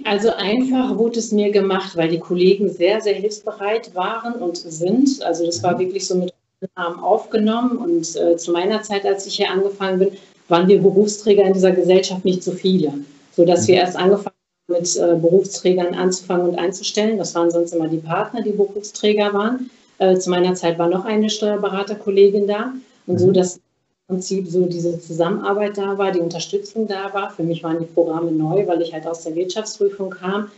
Also 0.05 0.31
einfach 0.35 0.97
wurde 0.97 1.19
es 1.19 1.31
mir 1.31 1.51
gemacht, 1.51 1.95
weil 1.95 2.09
die 2.09 2.19
Kollegen 2.19 2.69
sehr, 2.69 3.01
sehr 3.01 3.13
hilfsbereit 3.13 3.93
waren 3.93 4.33
und 4.33 4.57
sind. 4.57 5.21
Also 5.23 5.45
das 5.45 5.61
war 5.61 5.75
mhm. 5.75 5.79
wirklich 5.79 6.07
so 6.07 6.15
mit 6.15 6.33
Arm 6.75 7.03
aufgenommen. 7.03 7.77
Und 7.77 8.15
äh, 8.15 8.37
zu 8.37 8.51
meiner 8.51 8.81
Zeit, 8.81 9.05
als 9.05 9.25
ich 9.25 9.35
hier 9.35 9.49
angefangen 9.49 9.99
bin, 9.99 10.11
waren 10.47 10.67
wir 10.67 10.81
Berufsträger 10.81 11.43
in 11.43 11.53
dieser 11.53 11.71
Gesellschaft 11.71 12.25
nicht 12.25 12.43
so 12.43 12.51
viele. 12.51 12.93
sodass 13.35 13.63
mhm. 13.63 13.67
wir 13.67 13.75
erst 13.75 13.95
angefangen 13.95 14.35
haben, 14.67 14.79
mit 14.79 14.95
äh, 14.97 15.15
Berufsträgern 15.15 15.95
anzufangen 15.95 16.49
und 16.49 16.59
einzustellen. 16.59 17.17
Das 17.17 17.35
waren 17.35 17.51
sonst 17.51 17.73
immer 17.73 17.87
die 17.87 17.97
Partner, 17.97 18.41
die 18.41 18.51
Berufsträger 18.51 19.33
waren. 19.33 19.69
Äh, 19.99 20.17
zu 20.17 20.29
meiner 20.29 20.53
Zeit 20.55 20.77
war 20.79 20.89
noch 20.89 21.05
eine 21.05 21.29
Steuerberaterkollegin 21.29 22.47
da. 22.47 22.73
Und 23.07 23.15
mhm. 23.15 23.19
so, 23.19 23.31
dass 23.31 23.55
im 23.55 24.15
Prinzip 24.15 24.47
so 24.47 24.65
diese 24.65 24.99
Zusammenarbeit 24.99 25.77
da 25.77 25.97
war, 25.97 26.11
die 26.11 26.19
Unterstützung 26.19 26.87
da 26.87 27.13
war. 27.13 27.31
Für 27.31 27.43
mich 27.43 27.63
waren 27.63 27.79
die 27.79 27.85
Programme 27.85 28.31
neu, 28.31 28.65
weil 28.67 28.81
ich 28.81 28.93
halt 28.93 29.07
aus 29.07 29.23
der 29.23 29.35
Wirtschaftsprüfung 29.35 30.09
kam 30.09 30.49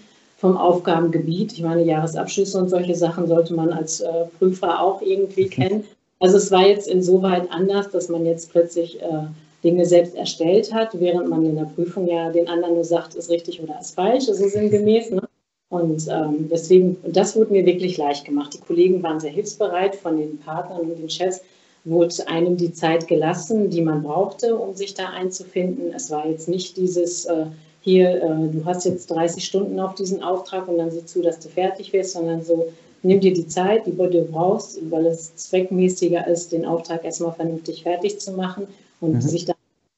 vom 0.42 0.58
Aufgabengebiet. 0.58 1.54
Ich 1.54 1.62
meine, 1.62 1.84
Jahresabschlüsse 1.84 2.58
und 2.58 2.70
solche 2.70 2.96
Sachen 2.96 3.28
sollte 3.28 3.54
man 3.54 3.72
als 3.72 4.02
äh, 4.02 4.26
Prüfer 4.40 4.82
auch 4.82 5.02
irgendwie 5.04 5.48
kennen. 5.48 5.84
Also 6.20 6.38
es 6.38 6.52
war 6.52 6.68
jetzt 6.68 6.88
insoweit 6.88 7.50
anders, 7.52 7.92
dass 7.92 8.10
man 8.10 8.26
jetzt 8.26 8.52
plötzlich 8.52 9.00
äh, 9.00 9.28
Dinge 9.64 9.86
selbst 9.86 10.16
erstellt 10.16 10.74
hat, 10.74 11.00
während 11.00 11.30
man 11.30 11.46
in 11.46 11.56
der 11.56 11.66
Prüfung 11.76 12.08
ja 12.08 12.32
den 12.32 12.48
anderen 12.48 12.74
nur 12.74 12.84
sagt, 12.84 13.14
ist 13.14 13.30
richtig 13.30 13.62
oder 13.62 13.80
ist 13.80 13.94
falsch, 13.94 14.26
so 14.26 14.32
also 14.32 14.48
sinngemäß. 14.48 15.12
Ne? 15.12 15.22
Und 15.70 16.08
ähm, 16.10 16.50
deswegen, 16.52 16.98
das 17.06 17.36
wurde 17.36 17.54
mir 17.54 17.66
wirklich 17.68 17.98
leicht 17.98 18.26
gemacht. 18.26 18.56
Die 18.56 18.66
Kollegen 18.66 19.04
waren 19.04 19.20
sehr 19.20 19.32
hilfsbereit, 19.32 19.96
von 19.96 20.18
den 20.18 20.40
Partnern 20.40 20.82
und 20.82 20.98
den 20.98 21.10
Chefs 21.10 21.42
wurde 21.84 22.28
einem 22.28 22.58
die 22.58 22.74
Zeit 22.74 23.08
gelassen, 23.08 23.70
die 23.70 23.82
man 23.82 24.02
brauchte, 24.02 24.56
um 24.56 24.76
sich 24.76 24.96
da 24.96 25.10
einzufinden. 25.10 25.94
Es 25.96 26.10
war 26.10 26.28
jetzt 26.28 26.50
nicht 26.50 26.78
dieses, 26.78 27.26
äh, 27.26 27.46
hier, 27.82 28.22
äh, 28.22 28.48
du 28.52 28.64
hast 28.66 28.86
jetzt 28.86 29.10
30 29.10 29.44
Stunden 29.44 29.80
auf 29.80 29.96
diesen 29.96 30.24
Auftrag 30.24 30.68
und 30.68 30.78
dann 30.78 30.92
sieh 30.92 31.06
zu, 31.06 31.22
dass 31.22 31.40
du 31.40 31.50
fertig 31.50 31.92
wirst, 31.94 32.14
sondern 32.14 32.44
so, 32.44 32.72
nimm 33.04 33.20
dir 33.20 33.34
die 33.34 33.48
Zeit, 33.48 33.86
die 33.88 33.96
du 33.96 34.28
brauchst, 34.32 34.80
weil 34.92 35.08
es 35.08 35.36
zweckmäßiger 35.36 36.28
ist, 36.28 36.52
den 36.52 36.66
Auftrag 36.66 37.04
erstmal 37.04 37.34
vernünftig 37.34 37.84
fertig 37.84 38.20
zu 38.20 38.32
machen 38.34 38.68
und 39.00 39.14
mhm. 39.14 39.22
sich 39.22 39.46
dann 39.46 39.56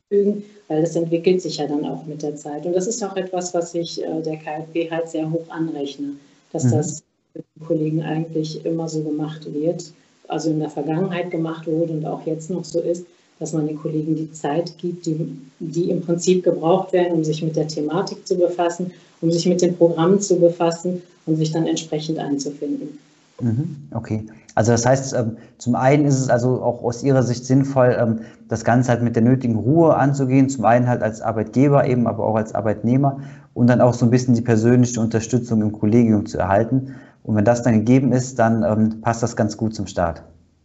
fügen, 0.09 0.43
weil 0.67 0.81
das 0.81 0.95
entwickelt 0.95 1.41
sich 1.41 1.57
ja 1.57 1.67
dann 1.67 1.85
auch 1.85 2.05
mit 2.05 2.21
der 2.21 2.35
Zeit. 2.35 2.65
Und 2.65 2.73
das 2.73 2.87
ist 2.87 3.03
auch 3.03 3.15
etwas, 3.15 3.53
was 3.53 3.73
ich 3.73 4.01
äh, 4.01 4.21
der 4.21 4.37
KfW 4.37 4.89
halt 4.89 5.09
sehr 5.09 5.29
hoch 5.29 5.49
anrechne, 5.49 6.13
dass 6.51 6.63
mhm. 6.65 6.71
das 6.71 7.03
mit 7.33 7.45
den 7.55 7.67
Kollegen 7.67 8.03
eigentlich 8.03 8.65
immer 8.65 8.87
so 8.87 9.01
gemacht 9.01 9.53
wird, 9.53 9.91
also 10.27 10.51
in 10.51 10.59
der 10.59 10.69
Vergangenheit 10.69 11.31
gemacht 11.31 11.67
wurde 11.67 11.93
und 11.93 12.05
auch 12.05 12.25
jetzt 12.25 12.49
noch 12.49 12.63
so 12.63 12.79
ist, 12.79 13.05
dass 13.43 13.51
man 13.51 13.67
den 13.67 13.77
Kollegen 13.77 14.15
die 14.15 14.31
Zeit 14.31 14.77
gibt, 14.77 15.05
die, 15.05 15.37
die 15.59 15.89
im 15.89 15.99
Prinzip 15.99 16.45
gebraucht 16.45 16.93
werden, 16.93 17.11
um 17.11 17.25
sich 17.25 17.43
mit 17.43 17.57
der 17.57 17.67
Thematik 17.67 18.25
zu 18.25 18.37
befassen, 18.37 18.91
um 19.19 19.31
sich 19.31 19.45
mit 19.45 19.61
den 19.61 19.75
Programmen 19.75 20.21
zu 20.21 20.39
befassen 20.39 21.01
und 21.25 21.35
sich 21.35 21.51
dann 21.51 21.67
entsprechend 21.67 22.19
einzufinden. 22.19 22.97
Mhm, 23.41 23.75
okay. 23.93 24.25
Also 24.55 24.71
das 24.71 24.85
heißt, 24.85 25.13
ähm, 25.13 25.35
zum 25.57 25.75
einen 25.75 26.05
ist 26.05 26.21
es 26.21 26.29
also 26.29 26.61
auch 26.61 26.81
aus 26.85 27.03
Ihrer 27.03 27.21
Sicht 27.21 27.45
sinnvoll, 27.45 27.97
ähm, 27.99 28.19
das 28.47 28.63
Ganze 28.63 28.91
halt 28.91 29.01
mit 29.01 29.17
der 29.17 29.23
nötigen 29.23 29.57
Ruhe 29.57 29.93
anzugehen, 29.93 30.47
zum 30.47 30.63
einen 30.63 30.87
halt 30.87 31.03
als 31.03 31.19
Arbeitgeber 31.19 31.85
eben, 31.85 32.07
aber 32.07 32.25
auch 32.25 32.35
als 32.35 32.55
Arbeitnehmer 32.55 33.19
und 33.53 33.67
dann 33.67 33.81
auch 33.81 33.93
so 33.93 34.05
ein 34.05 34.09
bisschen 34.09 34.35
die 34.35 34.41
persönliche 34.41 35.01
Unterstützung 35.01 35.61
im 35.61 35.73
Kollegium 35.73 36.25
zu 36.25 36.37
erhalten. 36.37 36.95
Und 37.23 37.35
wenn 37.35 37.43
das 37.43 37.61
dann 37.61 37.73
gegeben 37.73 38.13
ist, 38.13 38.39
dann 38.39 38.63
ähm, 38.63 39.01
passt 39.01 39.21
das 39.21 39.35
ganz 39.35 39.57
gut 39.57 39.75
zum 39.75 39.87
Start. 39.87 40.23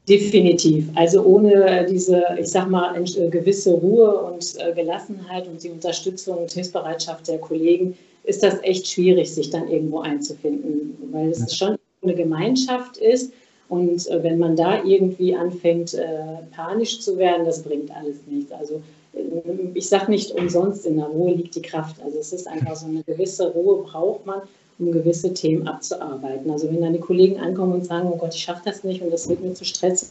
Definitiv. 0.09 0.88
Also 0.95 1.23
ohne 1.23 1.87
diese, 1.88 2.25
ich 2.41 2.49
sag 2.49 2.71
mal, 2.71 2.97
äh, 2.97 3.29
gewisse 3.29 3.73
Ruhe 3.73 4.23
und 4.23 4.55
äh, 4.59 4.73
Gelassenheit 4.73 5.47
und 5.47 5.62
die 5.62 5.69
Unterstützung 5.69 6.38
und 6.38 6.50
Hilfsbereitschaft 6.50 7.29
der 7.29 7.38
Kollegen 7.38 7.97
ist 8.25 8.43
das 8.43 8.62
echt 8.62 8.88
schwierig, 8.88 9.33
sich 9.33 9.50
dann 9.50 9.69
irgendwo 9.69 10.00
einzufinden, 10.00 10.97
weil 11.12 11.29
es 11.29 11.55
schon 11.55 11.77
eine 12.03 12.15
Gemeinschaft 12.15 12.97
ist. 12.97 13.33
Und 13.69 14.09
äh, 14.09 14.23
wenn 14.23 14.38
man 14.38 14.57
da 14.57 14.83
irgendwie 14.83 15.35
anfängt, 15.35 15.95
panisch 16.53 17.00
zu 17.00 17.19
werden, 17.19 17.45
das 17.45 17.62
bringt 17.62 17.95
alles 17.95 18.17
nichts. 18.27 18.50
Also 18.53 18.81
ich 19.75 19.88
sage 19.88 20.11
nicht 20.11 20.31
umsonst, 20.33 20.87
in 20.87 20.97
der 20.97 21.07
Ruhe 21.07 21.35
liegt 21.35 21.55
die 21.55 21.62
Kraft. 21.62 21.97
Also 22.03 22.19
es 22.19 22.33
ist 22.33 22.47
einfach 22.47 22.77
so 22.77 22.87
eine 22.87 23.03
gewisse 23.03 23.53
Ruhe 23.53 23.83
braucht 23.83 24.25
man, 24.25 24.41
um 24.79 24.93
gewisse 24.93 25.35
Themen 25.35 25.67
abzuarbeiten. 25.67 26.51
Also 26.51 26.69
wenn 26.69 26.81
dann 26.81 26.93
die 26.93 27.01
Kollegen 27.01 27.41
ankommen 27.41 27.75
und 27.75 27.85
sagen, 27.85 28.09
oh 28.13 28.17
Gott, 28.17 28.35
ich 28.35 28.43
schaffe 28.43 28.63
das 28.65 28.85
nicht 28.85 29.03
und 29.03 29.11
das 29.11 29.29
wird 29.29 29.41
mir 29.41 29.55
zu 29.55 29.65
stressig, 29.65 30.11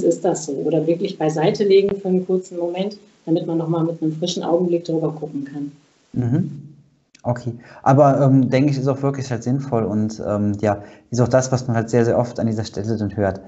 ist 0.00 0.24
das 0.24 0.46
so. 0.46 0.52
Oder 0.52 0.86
wirklich 0.86 1.18
beiseite 1.18 1.64
legen 1.64 1.96
für 1.96 2.08
einen 2.08 2.26
kurzen 2.26 2.58
Moment, 2.58 2.96
damit 3.26 3.46
man 3.46 3.58
nochmal 3.58 3.84
mit 3.84 4.02
einem 4.02 4.12
frischen 4.12 4.42
Augenblick 4.42 4.84
drüber 4.84 5.12
gucken 5.12 5.44
kann. 5.44 5.72
Mhm. 6.12 6.68
Okay, 7.24 7.54
aber 7.84 8.20
ähm, 8.20 8.50
denke 8.50 8.72
ich, 8.72 8.78
ist 8.78 8.88
auch 8.88 9.00
wirklich 9.02 9.30
halt 9.30 9.44
sinnvoll 9.44 9.84
und 9.84 10.20
ähm, 10.26 10.56
ja, 10.60 10.82
ist 11.10 11.20
auch 11.20 11.28
das, 11.28 11.52
was 11.52 11.68
man 11.68 11.76
halt 11.76 11.88
sehr, 11.88 12.04
sehr 12.04 12.18
oft 12.18 12.40
an 12.40 12.48
dieser 12.48 12.64
Stelle 12.64 12.96
dann 12.96 13.16
hört. 13.16 13.40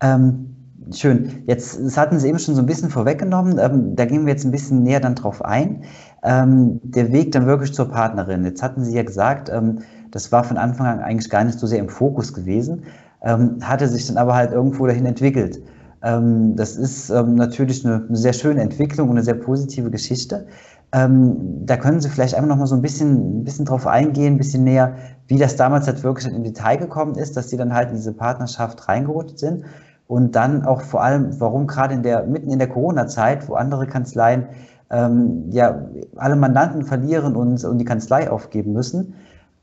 Ähm, 0.00 0.54
Schön. 0.92 1.42
Jetzt, 1.46 1.78
das 1.84 1.96
hatten 1.96 2.18
Sie 2.18 2.28
eben 2.28 2.38
schon 2.38 2.54
so 2.54 2.62
ein 2.62 2.66
bisschen 2.66 2.88
vorweggenommen. 2.88 3.58
Ähm, 3.58 3.96
da 3.96 4.04
gehen 4.04 4.24
wir 4.26 4.32
jetzt 4.32 4.44
ein 4.44 4.52
bisschen 4.52 4.82
näher 4.84 5.00
dann 5.00 5.16
drauf 5.16 5.44
ein. 5.44 5.82
Ähm, 6.22 6.80
der 6.82 7.12
Weg 7.12 7.32
dann 7.32 7.46
wirklich 7.46 7.74
zur 7.74 7.90
Partnerin. 7.90 8.44
Jetzt 8.44 8.62
hatten 8.62 8.84
Sie 8.84 8.94
ja 8.94 9.02
gesagt, 9.02 9.50
ähm, 9.50 9.80
das 10.12 10.30
war 10.30 10.44
von 10.44 10.56
Anfang 10.56 10.86
an 10.86 11.00
eigentlich 11.00 11.30
gar 11.30 11.44
nicht 11.44 11.58
so 11.58 11.66
sehr 11.66 11.80
im 11.80 11.88
Fokus 11.88 12.32
gewesen, 12.32 12.84
ähm, 13.22 13.58
hatte 13.60 13.88
sich 13.88 14.06
dann 14.06 14.16
aber 14.16 14.34
halt 14.34 14.52
irgendwo 14.52 14.86
dahin 14.86 15.04
entwickelt. 15.04 15.60
Ähm, 16.02 16.54
das 16.54 16.76
ist 16.76 17.10
ähm, 17.10 17.34
natürlich 17.34 17.84
eine, 17.84 18.04
eine, 18.08 18.16
sehr 18.16 18.32
schöne 18.32 18.62
Entwicklung 18.62 19.08
und 19.08 19.16
eine 19.16 19.24
sehr 19.24 19.34
positive 19.34 19.90
Geschichte. 19.90 20.46
da 20.90 21.76
können 21.76 22.00
Sie 22.00 22.08
vielleicht 22.08 22.34
einfach 22.34 22.48
noch 22.48 22.56
mal 22.56 22.66
so 22.66 22.74
ein 22.74 22.80
bisschen, 22.80 23.40
ein 23.40 23.44
bisschen 23.44 23.66
drauf 23.66 23.86
eingehen, 23.86 24.34
ein 24.34 24.38
bisschen 24.38 24.64
näher, 24.64 24.96
wie 25.26 25.36
das 25.36 25.54
damals 25.54 25.86
halt 25.86 26.02
wirklich 26.02 26.32
im 26.32 26.42
Detail 26.42 26.76
gekommen 26.76 27.16
ist, 27.16 27.36
dass 27.36 27.50
Sie 27.50 27.58
dann 27.58 27.74
halt 27.74 27.90
in 27.90 27.96
diese 27.96 28.14
Partnerschaft 28.14 28.88
reingerutscht 28.88 29.38
sind 29.38 29.64
und 30.08 30.34
dann 30.34 30.64
auch 30.64 30.80
vor 30.80 31.02
allem, 31.02 31.38
warum 31.38 31.66
gerade 31.66 31.94
in 31.94 32.02
der, 32.02 32.24
mitten 32.24 32.50
in 32.50 32.58
der 32.58 32.68
Corona-Zeit, 32.68 33.48
wo 33.48 33.54
andere 33.54 33.86
Kanzleien 33.86 34.48
ähm, 34.90 35.44
ja 35.50 35.86
alle 36.16 36.34
Mandanten 36.34 36.82
verlieren 36.82 37.36
und, 37.36 37.62
und 37.62 37.78
die 37.78 37.84
Kanzlei 37.84 38.30
aufgeben 38.30 38.72
müssen. 38.72 39.14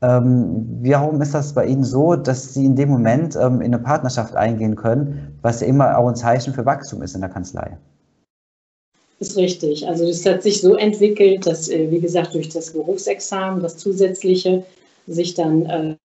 Ähm, 0.02 0.78
warum 0.82 1.20
ist 1.20 1.34
das 1.34 1.52
bei 1.52 1.66
Ihnen 1.66 1.82
so, 1.82 2.14
dass 2.14 2.54
Sie 2.54 2.64
in 2.64 2.76
dem 2.76 2.90
Moment 2.90 3.34
ähm, 3.34 3.60
in 3.60 3.74
eine 3.74 3.78
Partnerschaft 3.80 4.36
eingehen 4.36 4.76
können, 4.76 5.36
was 5.42 5.60
ja 5.60 5.66
immer 5.66 5.98
auch 5.98 6.08
ein 6.08 6.16
Zeichen 6.16 6.54
für 6.54 6.64
Wachstum 6.64 7.02
ist 7.02 7.14
in 7.14 7.22
der 7.22 7.30
Kanzlei? 7.30 7.76
Ist 9.18 9.36
richtig. 9.36 9.88
Also 9.88 10.06
das 10.06 10.24
hat 10.26 10.42
sich 10.42 10.60
so 10.60 10.76
entwickelt, 10.76 11.46
dass, 11.46 11.68
äh, 11.68 11.90
wie 11.90 12.00
gesagt, 12.00 12.34
durch 12.34 12.50
das 12.50 12.72
Berufsexamen, 12.72 13.62
das 13.62 13.78
zusätzliche, 13.78 14.62
sich 15.08 15.34
dann 15.34 15.96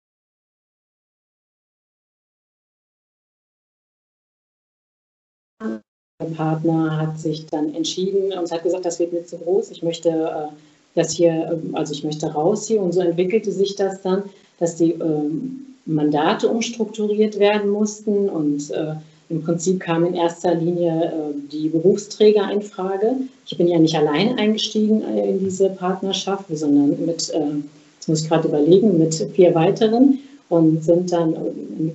Partner 6.25 6.97
hat 6.97 7.19
sich 7.19 7.45
dann 7.47 7.73
entschieden 7.73 8.31
und 8.37 8.51
hat 8.51 8.63
gesagt, 8.63 8.85
das 8.85 8.99
wird 8.99 9.13
mir 9.13 9.25
zu 9.25 9.37
groß, 9.37 9.71
ich 9.71 9.83
möchte 9.83 10.09
äh, 10.09 10.53
das 10.95 11.11
hier, 11.11 11.51
ähm, 11.51 11.75
also 11.75 11.93
ich 11.93 12.03
möchte 12.03 12.27
raus 12.27 12.67
hier. 12.67 12.81
Und 12.81 12.93
so 12.93 13.01
entwickelte 13.01 13.51
sich 13.51 13.75
das 13.75 14.01
dann, 14.01 14.23
dass 14.59 14.75
die 14.75 14.91
ähm, 14.91 15.65
Mandate 15.85 16.47
umstrukturiert 16.47 17.39
werden 17.39 17.69
mussten 17.69 18.29
und 18.29 18.71
äh, 18.71 18.95
im 19.29 19.41
Prinzip 19.41 19.79
kam 19.79 20.05
in 20.05 20.13
erster 20.13 20.53
Linie 20.53 21.05
äh, 21.05 21.51
die 21.51 21.69
Berufsträger 21.69 22.51
in 22.51 22.61
Frage. 22.61 23.15
Ich 23.45 23.57
bin 23.57 23.67
ja 23.67 23.79
nicht 23.79 23.95
alleine 23.95 24.37
eingestiegen 24.37 25.01
in 25.01 25.39
diese 25.39 25.69
Partnerschaft, 25.69 26.45
sondern 26.49 27.05
mit, 27.05 27.31
jetzt 27.31 28.07
muss 28.07 28.21
ich 28.21 28.29
gerade 28.29 28.47
überlegen, 28.47 28.97
mit 28.97 29.15
vier 29.33 29.55
weiteren 29.55 30.19
und 30.51 30.83
sind 30.83 31.13
dann, 31.13 31.33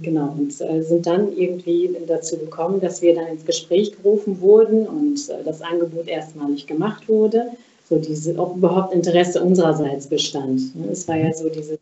genau, 0.00 0.34
und 0.38 0.58
äh, 0.62 0.82
sind 0.82 1.06
dann 1.06 1.36
irgendwie 1.36 1.94
dazu 2.06 2.38
gekommen, 2.38 2.80
dass 2.80 3.02
wir 3.02 3.14
dann 3.14 3.26
ins 3.26 3.44
Gespräch 3.44 3.92
gerufen 3.92 4.40
wurden 4.40 4.86
und 4.86 5.28
äh, 5.28 5.44
das 5.44 5.60
Angebot 5.60 6.08
erstmalig 6.08 6.66
gemacht 6.66 7.06
wurde, 7.06 7.50
so 7.86 7.98
diese, 7.98 8.38
ob 8.38 8.56
überhaupt 8.56 8.94
Interesse 8.94 9.42
unsererseits 9.42 10.06
bestand. 10.06 10.74
Ne, 10.74 10.88
es 10.90 11.06
war 11.06 11.18
ja 11.18 11.34
so 11.34 11.50
diese, 11.50 11.78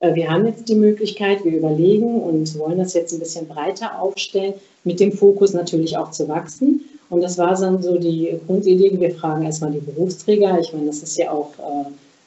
äh, 0.00 0.14
wir 0.14 0.30
haben 0.30 0.44
jetzt 0.44 0.68
die 0.68 0.74
Möglichkeit, 0.74 1.46
wir 1.46 1.56
überlegen 1.56 2.20
und 2.20 2.58
wollen 2.58 2.76
das 2.76 2.92
jetzt 2.92 3.14
ein 3.14 3.20
bisschen 3.20 3.48
breiter 3.48 3.98
aufstellen, 3.98 4.52
mit 4.84 5.00
dem 5.00 5.12
Fokus 5.12 5.54
natürlich 5.54 5.96
auch 5.96 6.10
zu 6.10 6.28
wachsen. 6.28 6.84
Und 7.08 7.22
das 7.22 7.38
war 7.38 7.58
dann 7.58 7.82
so 7.82 7.96
die 7.96 8.38
Grundidee, 8.46 9.00
wir 9.00 9.14
fragen 9.14 9.46
erstmal 9.46 9.72
die 9.72 9.80
Berufsträger, 9.80 10.58
ich 10.60 10.74
meine, 10.74 10.88
das 10.88 10.98
ist 10.98 11.16
ja 11.16 11.30
auch 11.30 11.52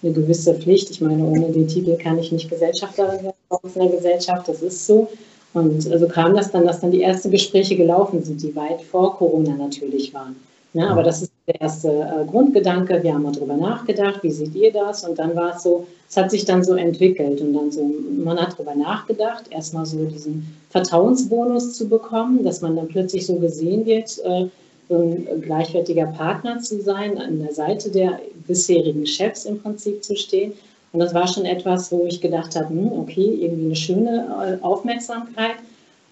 eine 0.01 0.11
gewisse 0.11 0.55
Pflicht. 0.55 0.89
Ich 0.89 1.01
meine, 1.01 1.23
ohne 1.23 1.51
den 1.51 1.67
Titel 1.67 1.95
kann 1.97 2.17
ich 2.17 2.31
nicht 2.31 2.49
Gesellschafterin 2.49 3.23
werden 3.25 3.40
in 3.63 3.81
der 3.81 3.89
Gesellschaft, 3.89 4.47
das 4.47 4.61
ist 4.61 4.85
so. 4.85 5.07
Und 5.53 5.81
so 5.81 6.07
kam 6.07 6.35
das 6.35 6.51
dann, 6.51 6.65
dass 6.65 6.79
dann 6.79 6.91
die 6.91 7.03
ersten 7.03 7.29
Gespräche 7.29 7.75
gelaufen 7.75 8.23
sind, 8.23 8.41
die 8.41 8.55
weit 8.55 8.81
vor 8.81 9.17
Corona 9.17 9.55
natürlich 9.55 10.13
waren. 10.13 10.35
Ja, 10.73 10.89
aber 10.89 11.03
das 11.03 11.21
ist 11.23 11.31
der 11.47 11.59
erste 11.59 11.89
äh, 11.89 12.25
Grundgedanke. 12.25 13.03
Wir 13.03 13.13
haben 13.13 13.23
mal 13.23 13.33
drüber 13.33 13.57
nachgedacht, 13.57 14.23
wie 14.23 14.31
seht 14.31 14.55
ihr 14.55 14.71
das? 14.71 15.03
Und 15.03 15.19
dann 15.19 15.35
war 15.35 15.55
es 15.55 15.63
so, 15.63 15.85
es 16.09 16.15
hat 16.15 16.31
sich 16.31 16.45
dann 16.45 16.63
so 16.63 16.75
entwickelt 16.75 17.41
und 17.41 17.53
dann 17.53 17.71
so, 17.71 17.91
man 18.23 18.39
hat 18.39 18.57
drüber 18.57 18.73
nachgedacht, 18.73 19.45
erstmal 19.49 19.85
so 19.85 20.05
diesen 20.05 20.55
Vertrauensbonus 20.69 21.73
zu 21.73 21.89
bekommen, 21.89 22.45
dass 22.45 22.61
man 22.61 22.77
dann 22.77 22.87
plötzlich 22.87 23.25
so 23.25 23.35
gesehen 23.35 23.85
wird, 23.85 24.17
äh, 24.23 24.45
so 24.87 24.97
ein 24.97 25.41
gleichwertiger 25.41 26.07
Partner 26.07 26.59
zu 26.59 26.81
sein, 26.81 27.17
an 27.17 27.39
der 27.39 27.53
Seite 27.53 27.89
der 27.89 28.19
bisherigen 28.47 29.05
Chefs 29.05 29.45
im 29.45 29.61
Prinzip 29.61 30.03
zu 30.03 30.15
stehen. 30.15 30.53
Und 30.93 30.99
das 30.99 31.13
war 31.13 31.27
schon 31.27 31.45
etwas, 31.45 31.91
wo 31.91 32.05
ich 32.05 32.19
gedacht 32.19 32.55
habe, 32.55 32.69
hm, 32.69 32.91
okay, 32.93 33.37
irgendwie 33.41 33.65
eine 33.65 33.75
schöne 33.75 34.59
äh, 34.61 34.63
Aufmerksamkeit. 34.63 35.55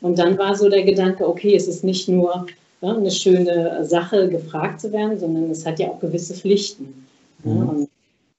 Und 0.02 0.18
dann 0.18 0.38
war 0.38 0.56
so 0.56 0.70
der 0.70 0.84
Gedanke, 0.84 1.28
okay, 1.28 1.56
es 1.56 1.68
ist 1.68 1.84
nicht 1.84 2.08
nur 2.08 2.46
ja, 2.82 2.96
eine 2.96 3.12
schöne 3.12 3.84
Sache, 3.86 4.30
gefragt 4.30 4.80
zu 4.80 4.92
werden, 4.94 5.20
sondern 5.20 5.52
es 5.52 5.66
hat 5.66 5.80
ja 5.80 5.90
auch 5.90 6.00
gewisse 6.00 6.34
Pflichten. 6.34 7.06
Ja, 7.44 7.52
mhm. 7.52 7.70
und 7.70 7.90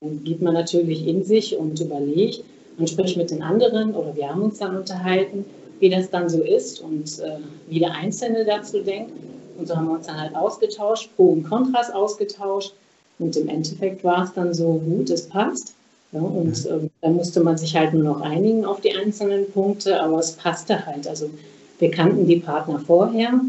dann 0.01 0.25
geht 0.25 0.41
man 0.41 0.55
natürlich 0.55 1.07
in 1.07 1.23
sich 1.25 1.57
und 1.57 1.79
überlegt 1.79 2.43
und 2.79 2.89
spricht 2.89 3.19
mit 3.19 3.31
den 3.31 3.43
anderen 3.43 3.95
oder 3.95 4.17
wir 4.17 4.31
haben 4.31 4.43
uns 4.43 4.59
dann 4.59 4.77
unterhalten, 4.77 5.45
wie 5.81 5.91
das 5.91 6.11
dann 6.11 6.29
so 6.29 6.43
ist 6.43 6.81
und 6.81 7.19
äh, 7.19 7.39
wie 7.69 7.81
der 7.81 7.93
Einzelne 7.93 8.45
dazu 8.45 8.81
denkt. 8.81 9.13
Und 9.59 9.69
so 9.69 9.77
haben 9.77 9.89
wir 9.89 9.95
uns 9.95 10.07
dann 10.07 10.19
halt 10.19 10.35
ausgetauscht, 10.35 11.11
Pro 11.17 11.33
und 11.33 11.43
Kontras 11.43 11.91
ausgetauscht. 11.91 12.73
Und 13.19 13.37
im 13.37 13.49
Endeffekt 13.49 14.03
war 14.03 14.25
es 14.25 14.33
dann 14.33 14.55
so 14.55 14.75
gut, 14.75 15.11
es 15.11 15.29
passt. 15.29 15.75
Ja, 16.13 16.21
und 16.21 16.67
äh, 16.67 16.89
dann 17.03 17.15
musste 17.15 17.41
man 17.41 17.57
sich 17.57 17.77
halt 17.77 17.95
nur 17.95 18.03
noch 18.03 18.21
einigen 18.21 18.65
auf 18.65 18.81
die 18.81 18.95
einzelnen 18.95 19.51
Punkte, 19.51 20.01
aber 20.01 20.19
es 20.19 20.33
passte 20.33 20.85
halt. 20.85 21.07
Also 21.07 21.31
wir 21.79 21.91
kannten 21.91 22.27
die 22.27 22.41
Partner 22.41 22.81
vorher, 22.81 23.41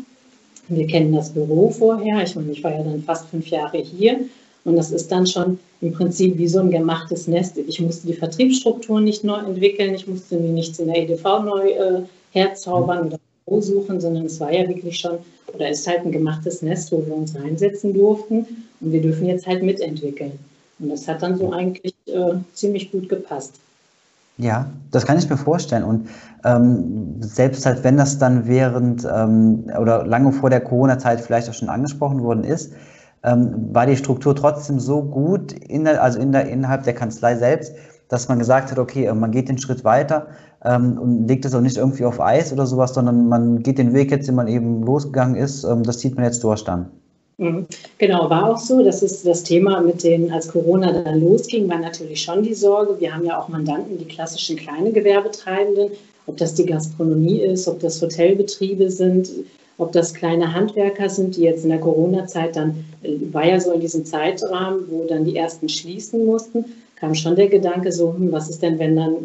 wir 0.67 0.87
kennen 0.87 1.13
das 1.13 1.31
Büro 1.31 1.69
vorher. 1.71 2.23
Ich 2.23 2.35
meine, 2.35 2.51
ich 2.51 2.63
war 2.63 2.71
ja 2.71 2.83
dann 2.83 3.03
fast 3.03 3.27
fünf 3.29 3.47
Jahre 3.47 3.79
hier 3.79 4.19
und 4.63 4.75
das 4.75 4.91
ist 4.91 5.11
dann 5.11 5.25
schon 5.25 5.59
im 5.81 5.93
Prinzip 5.93 6.37
wie 6.37 6.47
so 6.47 6.59
ein 6.59 6.69
gemachtes 6.69 7.27
Nest. 7.27 7.57
Ich 7.57 7.81
musste 7.81 8.05
die 8.07 8.13
Vertriebsstrukturen 8.13 9.03
nicht 9.03 9.23
neu 9.23 9.39
entwickeln, 9.39 9.95
ich 9.95 10.07
musste 10.07 10.37
mir 10.37 10.51
nichts 10.51 10.77
in 10.77 10.87
der 10.87 10.97
EDV 10.97 11.23
neu 11.43 11.71
äh, 11.71 12.01
herzaubern 12.31 13.07
oder 13.07 13.61
suchen, 13.61 13.99
sondern 13.99 14.25
es 14.25 14.39
war 14.39 14.53
ja 14.53 14.67
wirklich 14.69 14.97
schon, 14.99 15.17
oder 15.53 15.69
ist 15.69 15.87
halt 15.87 16.05
ein 16.05 16.11
gemachtes 16.11 16.61
Nest, 16.61 16.91
wo 16.91 17.05
wir 17.05 17.15
uns 17.15 17.35
reinsetzen 17.35 17.93
durften 17.93 18.45
und 18.79 18.91
wir 18.91 19.01
dürfen 19.01 19.25
jetzt 19.25 19.47
halt 19.47 19.63
mitentwickeln. 19.63 20.31
Und 20.81 20.89
das 20.89 21.07
hat 21.07 21.21
dann 21.21 21.37
so 21.37 21.51
eigentlich 21.51 21.95
äh, 22.07 22.33
ziemlich 22.53 22.91
gut 22.91 23.07
gepasst. 23.07 23.55
Ja, 24.37 24.65
das 24.89 25.05
kann 25.05 25.17
ich 25.17 25.29
mir 25.29 25.37
vorstellen. 25.37 25.83
Und 25.83 26.09
ähm, 26.43 27.21
selbst 27.21 27.65
halt, 27.65 27.83
wenn 27.83 27.97
das 27.97 28.17
dann 28.17 28.47
während 28.47 29.05
ähm, 29.05 29.65
oder 29.79 30.05
lange 30.05 30.31
vor 30.31 30.49
der 30.49 30.61
Corona-Zeit 30.61 31.21
vielleicht 31.21 31.49
auch 31.49 31.53
schon 31.53 31.69
angesprochen 31.69 32.21
worden 32.23 32.43
ist, 32.43 32.73
ähm, 33.23 33.69
war 33.71 33.85
die 33.85 33.97
Struktur 33.97 34.35
trotzdem 34.35 34.79
so 34.79 35.03
gut, 35.03 35.51
in 35.51 35.83
der, 35.83 36.01
also 36.01 36.19
in 36.19 36.31
der, 36.31 36.49
innerhalb 36.49 36.83
der 36.83 36.93
Kanzlei 36.93 37.35
selbst, 37.35 37.73
dass 38.09 38.27
man 38.27 38.39
gesagt 38.39 38.71
hat, 38.71 38.79
okay, 38.79 39.05
äh, 39.05 39.13
man 39.13 39.31
geht 39.31 39.47
den 39.47 39.59
Schritt 39.59 39.83
weiter 39.83 40.27
ähm, 40.63 40.97
und 40.97 41.27
legt 41.27 41.45
es 41.45 41.53
auch 41.53 41.61
nicht 41.61 41.77
irgendwie 41.77 42.05
auf 42.05 42.19
Eis 42.19 42.51
oder 42.51 42.65
sowas, 42.65 42.95
sondern 42.95 43.27
man 43.27 43.61
geht 43.61 43.77
den 43.77 43.93
Weg 43.93 44.09
jetzt, 44.09 44.27
den 44.27 44.35
man 44.35 44.47
eben 44.47 44.81
losgegangen 44.83 45.35
ist, 45.35 45.63
ähm, 45.63 45.83
das 45.83 45.99
zieht 45.99 46.15
man 46.15 46.25
jetzt 46.25 46.43
durch 46.43 46.63
dann. 46.63 46.87
Mhm. 47.41 47.65
Genau, 47.97 48.29
war 48.29 48.51
auch 48.51 48.59
so. 48.59 48.83
Das 48.83 49.01
ist 49.01 49.25
das 49.25 49.43
Thema 49.43 49.81
mit 49.81 50.03
den, 50.03 50.31
als 50.31 50.47
Corona 50.47 50.91
dann 50.91 51.19
losging, 51.19 51.67
war 51.67 51.79
natürlich 51.79 52.21
schon 52.21 52.43
die 52.43 52.53
Sorge. 52.53 52.99
Wir 52.99 53.15
haben 53.15 53.25
ja 53.25 53.41
auch 53.41 53.49
Mandanten, 53.49 53.97
die 53.97 54.05
klassischen 54.05 54.57
kleine 54.57 54.91
Gewerbetreibenden, 54.91 55.89
ob 56.27 56.37
das 56.37 56.53
die 56.53 56.67
Gastronomie 56.67 57.39
ist, 57.39 57.67
ob 57.67 57.79
das 57.79 57.99
Hotelbetriebe 57.99 58.91
sind, 58.91 59.31
ob 59.79 59.91
das 59.91 60.13
kleine 60.13 60.53
Handwerker 60.53 61.09
sind, 61.09 61.35
die 61.35 61.41
jetzt 61.41 61.63
in 61.63 61.71
der 61.71 61.79
Corona-Zeit 61.79 62.55
dann, 62.55 62.85
äh, 63.01 63.15
war 63.31 63.47
ja 63.47 63.59
so 63.59 63.71
in 63.71 63.81
diesem 63.81 64.05
Zeitrahmen, 64.05 64.83
wo 64.91 65.05
dann 65.07 65.25
die 65.25 65.35
ersten 65.35 65.67
schließen 65.67 66.23
mussten, 66.23 66.65
kam 66.95 67.15
schon 67.15 67.35
der 67.35 67.47
Gedanke 67.47 67.91
so, 67.91 68.13
hm, 68.13 68.31
was 68.31 68.51
ist 68.51 68.61
denn, 68.61 68.77
wenn 68.77 68.95
dann 68.95 69.15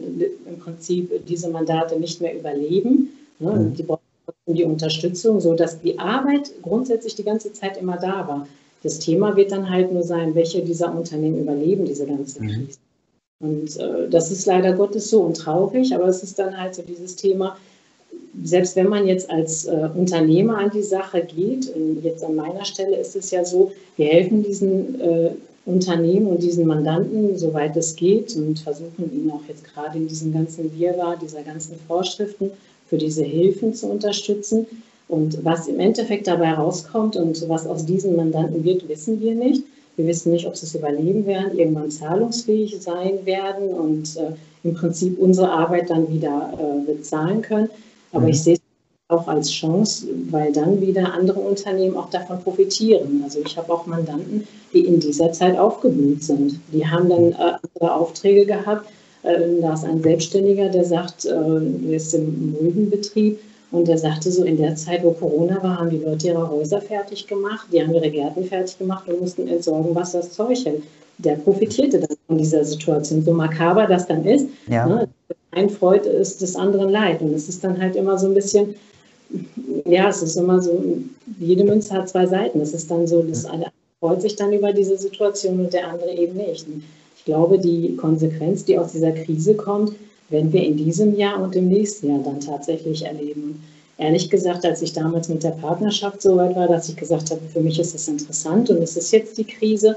im 0.47 0.59
Prinzip 0.59 1.27
diese 1.29 1.51
Mandate 1.51 2.01
nicht 2.01 2.23
mehr 2.23 2.35
überleben? 2.35 3.13
Ne? 3.39 3.53
Mhm. 3.53 3.75
Die 3.75 3.83
brauchen 3.83 4.06
die 4.55 4.65
Unterstützung, 4.65 5.41
sodass 5.41 5.81
die 5.81 5.99
Arbeit 5.99 6.53
grundsätzlich 6.63 7.15
die 7.17 7.25
ganze 7.25 7.53
Zeit 7.53 7.77
immer 7.77 7.97
da 7.97 8.29
war. 8.29 8.47
Das 8.83 9.01
Thema 9.01 9.37
wird 9.37 9.51
dann 9.51 9.69
halt 9.69 9.93
nur 9.93 10.05
sein, 10.05 10.35
welche 10.35 10.63
dieser 10.63 10.95
Unternehmen 10.95 11.41
überleben 11.41 11.85
diese 11.85 12.07
ganze 12.07 12.43
mhm. 12.43 12.47
Krise. 12.47 12.79
Mhm. 13.41 13.49
Und 13.49 13.77
äh, 13.79 14.09
das 14.09 14.31
ist 14.31 14.47
leider 14.47 14.73
Gottes 14.73 15.11
so 15.11 15.21
und 15.21 15.37
traurig, 15.37 15.95
aber 15.95 16.07
es 16.07 16.23
ist 16.23 16.39
dann 16.39 16.59
halt 16.59 16.75
so 16.75 16.83
dieses 16.83 17.17
Thema, 17.17 17.57
selbst 18.43 18.77
wenn 18.77 18.89
man 18.89 19.07
jetzt 19.07 19.29
als 19.31 19.67
äh, 19.67 19.89
Unternehmer 19.95 20.59
an 20.59 20.71
die 20.71 20.83
Sache 20.83 21.23
geht, 21.23 21.71
jetzt 22.03 22.25
an 22.25 22.37
meiner 22.37 22.65
Stelle 22.65 22.97
ist 22.97 23.17
es 23.17 23.31
ja 23.31 23.45
so, 23.45 23.73
wir 23.97 24.07
helfen 24.07 24.43
diesen 24.43 25.01
äh, 25.01 25.31
Unternehmen 25.67 26.29
und 26.29 26.43
diesen 26.43 26.67
Mandanten, 26.67 27.37
soweit 27.37 27.77
es 27.77 27.97
geht, 27.97 28.37
und 28.37 28.61
versuchen 28.61 29.13
ihnen 29.13 29.33
auch 29.33 29.43
jetzt 29.49 29.65
gerade 29.65 29.99
in 29.99 30.07
diesem 30.07 30.33
ganzen 30.33 30.79
Wirrwarr 30.79 31.17
dieser 31.21 31.43
ganzen 31.43 31.77
Vorschriften 31.89 32.53
für 32.89 32.99
diese 32.99 33.25
Hilfen 33.25 33.75
zu 33.75 33.87
unterstützen. 33.89 34.67
Und 35.09 35.45
was 35.45 35.69
im 35.69 35.79
Endeffekt 35.79 36.27
dabei 36.27 36.53
rauskommt 36.53 37.17
und 37.17 37.49
was 37.49 37.67
aus 37.67 37.85
diesen 37.85 38.17
Mandanten 38.17 38.65
wird, 38.65 38.89
wissen 38.89 39.21
wir 39.21 39.35
nicht. 39.35 39.63
Wir 39.97 40.07
wissen 40.07 40.33
nicht, 40.33 40.47
ob 40.47 40.57
sie 40.57 40.67
es 40.67 40.75
überleben 40.75 41.27
werden, 41.27 41.59
irgendwann 41.59 41.91
zahlungsfähig 41.91 42.77
sein 42.81 43.25
werden 43.25 43.69
und 43.69 44.17
äh, 44.17 44.33
im 44.63 44.75
Prinzip 44.75 45.19
unsere 45.19 45.51
Arbeit 45.51 45.91
dann 45.91 46.13
wieder 46.13 46.53
äh, 46.59 46.93
bezahlen 46.93 47.41
können. 47.41 47.71
Aber 48.13 48.25
mhm. 48.25 48.29
ich 48.29 48.43
sehe 48.43 48.55
es 48.55 48.61
auch 49.09 49.29
als 49.29 49.51
Chance, 49.51 50.09
weil 50.31 50.53
dann 50.53 50.81
wieder 50.81 51.15
andere 51.15 51.41
Unternehmen 51.41 51.97
auch 51.97 52.11
davon 52.11 52.41
profitieren. 52.43 53.21
Also 53.25 53.41
ich 53.45 53.57
habe 53.57 53.73
auch 53.73 53.87
Mandanten, 53.87 54.47
die 54.73 54.85
in 54.85 55.01
dieser 55.01 55.33
Zeit 55.33 55.57
aufgeblüht 55.57 56.25
sind. 56.25 56.59
Die 56.73 56.87
haben 56.87 57.09
dann 57.09 57.33
äh, 57.33 57.59
andere 57.75 57.95
Aufträge 57.95 58.45
gehabt, 58.45 58.91
da 59.61 59.75
ist 59.75 59.85
ein 59.85 60.03
Selbstständiger, 60.03 60.69
der 60.69 60.85
sagt, 60.85 61.25
äh, 61.25 61.31
der 61.31 61.97
ist 61.97 62.15
im 62.15 62.53
Muldenbetrieb 62.53 63.39
und 63.73 63.89
der 63.89 63.99
sagte 63.99 64.31
so, 64.31 64.45
in 64.45 64.57
der 64.57 64.77
Zeit, 64.77 65.03
wo 65.03 65.11
Corona 65.13 65.63
war, 65.63 65.79
haben 65.79 65.91
die 65.91 65.99
Leute 65.99 66.29
ihre 66.29 66.49
Häuser 66.49 66.81
fertig 66.81 67.27
gemacht, 67.27 67.67
die 67.73 67.83
haben 67.83 67.93
ihre 67.93 68.11
Gärten 68.11 68.45
fertig 68.45 68.79
gemacht 68.79 69.09
und 69.09 69.21
mussten 69.21 69.49
entsorgen, 69.49 69.95
was 69.95 70.13
das 70.13 70.31
Zeug 70.33 70.65
hält. 70.65 70.83
Der 71.19 71.35
profitierte 71.37 71.99
dann 71.99 72.17
von 72.27 72.39
dieser 72.39 72.65
Situation. 72.65 73.23
So 73.23 73.33
makaber 73.33 73.87
das 73.87 74.07
dann 74.07 74.25
ist, 74.25 74.47
ja. 74.69 74.87
ne, 74.87 75.09
ein 75.53 75.71
Freud 75.71 76.07
ist 76.07 76.43
des 76.43 76.55
anderen 76.55 76.91
Leid. 76.91 77.23
Und 77.23 77.33
es 77.33 77.49
ist 77.49 77.65
dann 77.65 77.81
halt 77.81 77.97
immer 77.97 78.19
so 78.19 78.27
ein 78.27 78.35
bisschen, 78.35 78.75
ja, 79.87 80.09
es 80.09 80.23
ist 80.23 80.37
immer 80.37 80.61
so, 80.61 80.99
jede 81.41 81.65
Münze 81.65 81.95
hat 81.95 82.09
zwei 82.09 82.27
Seiten. 82.27 82.61
Es 82.61 82.75
ist 82.75 82.91
dann 82.91 83.07
so, 83.07 83.23
das 83.23 83.47
eine 83.47 83.67
freut 83.99 84.21
sich 84.21 84.37
dann 84.37 84.53
über 84.53 84.73
diese 84.73 84.99
Situation 84.99 85.59
und 85.59 85.73
der 85.73 85.89
andere 85.89 86.13
eben 86.13 86.37
nicht. 86.37 86.67
Glaube, 87.27 87.59
die 87.59 87.95
Konsequenz, 87.97 88.65
die 88.65 88.79
aus 88.79 88.93
dieser 88.93 89.13
Krise 89.13 89.55
kommt, 89.55 89.93
werden 90.31 90.53
wir 90.53 90.65
in 90.65 90.77
diesem 90.77 91.17
Jahr 91.17 91.43
und 91.43 91.55
im 91.55 91.69
nächsten 91.69 92.09
Jahr 92.09 92.21
dann 92.21 92.41
tatsächlich 92.41 93.05
erleben. 93.05 93.63
Ehrlich 93.99 94.31
gesagt, 94.31 94.65
als 94.65 94.81
ich 94.83 94.93
damals 94.93 95.29
mit 95.29 95.43
der 95.43 95.51
Partnerschaft 95.51 96.23
so 96.23 96.37
weit 96.37 96.55
war, 96.55 96.69
dass 96.69 96.89
ich 96.89 96.97
gesagt 96.97 97.31
habe, 97.31 97.41
für 97.53 97.61
mich 97.61 97.79
ist 97.79 97.95
das 97.95 98.09
interessant 98.09 98.71
und 98.71 98.83
es 98.83 98.97
ist 98.97 99.11
jetzt 99.11 99.39
die 99.39 99.45
Krise. 99.45 99.97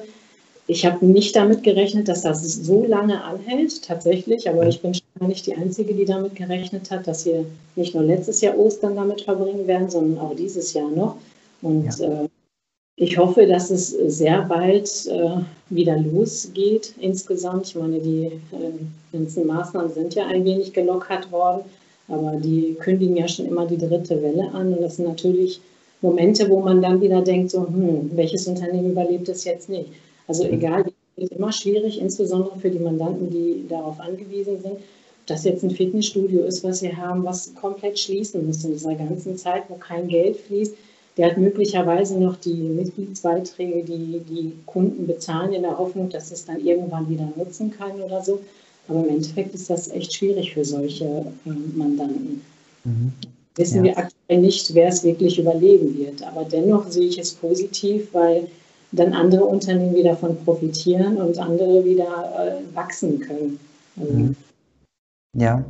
Ich 0.68 0.86
habe 0.86 1.06
nicht 1.06 1.36
damit 1.36 1.64
gerechnet, 1.64 2.08
dass 2.08 2.22
das 2.22 2.44
so 2.44 2.86
lange 2.86 3.24
anhält, 3.24 3.84
tatsächlich, 3.84 4.50
aber 4.50 4.68
ich 4.68 4.82
bin 4.82 4.94
schon 4.94 5.28
nicht 5.28 5.46
die 5.46 5.56
Einzige, 5.56 5.94
die 5.94 6.06
damit 6.06 6.36
gerechnet 6.36 6.90
hat, 6.92 7.08
dass 7.08 7.26
wir 7.26 7.46
nicht 7.76 7.94
nur 7.94 8.04
letztes 8.04 8.42
Jahr 8.42 8.58
Ostern 8.58 8.96
damit 8.96 9.22
verbringen 9.22 9.68
werden, 9.68 9.90
sondern 9.90 10.24
auch 10.24 10.36
dieses 10.36 10.74
Jahr 10.74 10.90
noch. 10.90 11.16
Und 11.62 11.86
ja. 12.00 12.24
äh, 12.24 12.29
ich 13.02 13.18
hoffe, 13.18 13.48
dass 13.48 13.72
es 13.72 13.92
sehr 13.92 14.42
bald 14.42 15.08
äh, 15.08 15.38
wieder 15.70 15.98
losgeht 15.98 16.94
insgesamt. 17.00 17.68
Ich 17.68 17.76
meine, 17.76 18.00
die 18.00 18.26
äh, 18.26 19.14
ganzen 19.14 19.48
Maßnahmen 19.48 19.94
sind 19.94 20.16
ja 20.16 20.28
ein 20.28 20.44
wenig 20.44 20.74
gelockert 20.74 21.32
worden, 21.32 21.62
aber 22.10 22.36
die 22.36 22.76
kündigen 22.78 23.16
ja 23.16 23.28
schon 23.30 23.46
immer 23.46 23.66
die 23.66 23.78
dritte 23.78 24.22
Welle 24.22 24.52
an. 24.52 24.74
Und 24.74 24.82
das 24.82 24.98
sind 24.98 25.08
natürlich 25.08 25.62
Momente, 26.02 26.50
wo 26.50 26.60
man 26.60 26.82
dann 26.82 27.00
wieder 27.00 27.22
denkt, 27.22 27.52
so, 27.52 27.66
hm, 27.66 28.12
welches 28.16 28.48
Unternehmen 28.48 28.92
überlebt 28.92 29.30
es 29.30 29.46
jetzt 29.46 29.70
nicht? 29.70 29.90
Also 30.28 30.44
egal, 30.44 30.84
es 31.16 31.24
ist 31.24 31.32
immer 31.32 31.54
schwierig, 31.54 32.02
insbesondere 32.02 32.60
für 32.60 32.70
die 32.70 32.80
Mandanten, 32.80 33.30
die 33.30 33.66
darauf 33.70 33.98
angewiesen 34.02 34.62
sind. 34.62 34.74
Ob 34.74 35.28
das 35.28 35.46
jetzt 35.46 35.64
ein 35.64 35.72
Fitnessstudio 35.72 36.44
ist, 36.44 36.66
was 36.66 36.82
wir 36.82 36.98
haben, 36.98 37.24
was 37.24 37.56
komplett 37.56 37.98
schließen 37.98 38.46
muss 38.46 38.66
in 38.66 38.74
dieser 38.74 38.96
ganzen 38.96 39.38
Zeit, 39.38 39.64
wo 39.70 39.76
kein 39.76 40.10
Geld 40.10 40.36
fließt 40.36 40.76
der 41.18 41.32
hat 41.32 41.38
möglicherweise 41.38 42.18
noch 42.20 42.38
die 42.38 42.54
Mitgliedsbeiträge, 42.54 43.84
die 43.84 44.22
die 44.30 44.54
Kunden 44.66 45.06
bezahlen, 45.06 45.54
in 45.54 45.64
der 45.64 45.78
Hoffnung, 45.78 46.10
dass 46.10 46.32
es 46.32 46.46
dann 46.46 46.60
irgendwann 46.66 47.10
wieder 47.10 47.28
nutzen 47.36 47.72
kann 47.72 48.00
oder 48.02 48.24
so. 48.24 48.40
Aber 48.88 49.00
im 49.00 49.10
Endeffekt 49.10 49.54
ist 49.54 49.70
das 49.70 49.90
echt 49.90 50.14
schwierig 50.14 50.54
für 50.54 50.66
solche 50.66 51.06
äh, 51.06 51.50
Mandanten. 51.76 52.42
Mhm. 52.84 53.12
Wissen 53.56 53.84
ja. 53.84 53.84
wir 53.84 53.98
aktuell 53.98 54.42
nicht, 54.42 54.74
wer 54.74 54.88
es 54.88 55.04
wirklich 55.04 55.38
überleben 55.38 55.98
wird. 55.98 56.24
Aber 56.24 56.46
dennoch 56.46 56.90
sehe 56.90 57.08
ich 57.08 57.20
es 57.20 57.34
positiv, 57.34 58.08
weil 58.14 58.48
dann 58.92 59.14
andere 59.14 59.44
Unternehmen 59.44 59.94
wieder 59.94 60.12
davon 60.12 60.38
profitieren 60.44 61.18
und 61.18 61.38
andere 61.38 61.84
wieder 61.86 62.62
äh, 62.62 62.76
wachsen 62.76 63.20
können. 63.20 63.60
Also, 64.00 64.14
mhm. 64.14 64.36
Ja, 65.38 65.64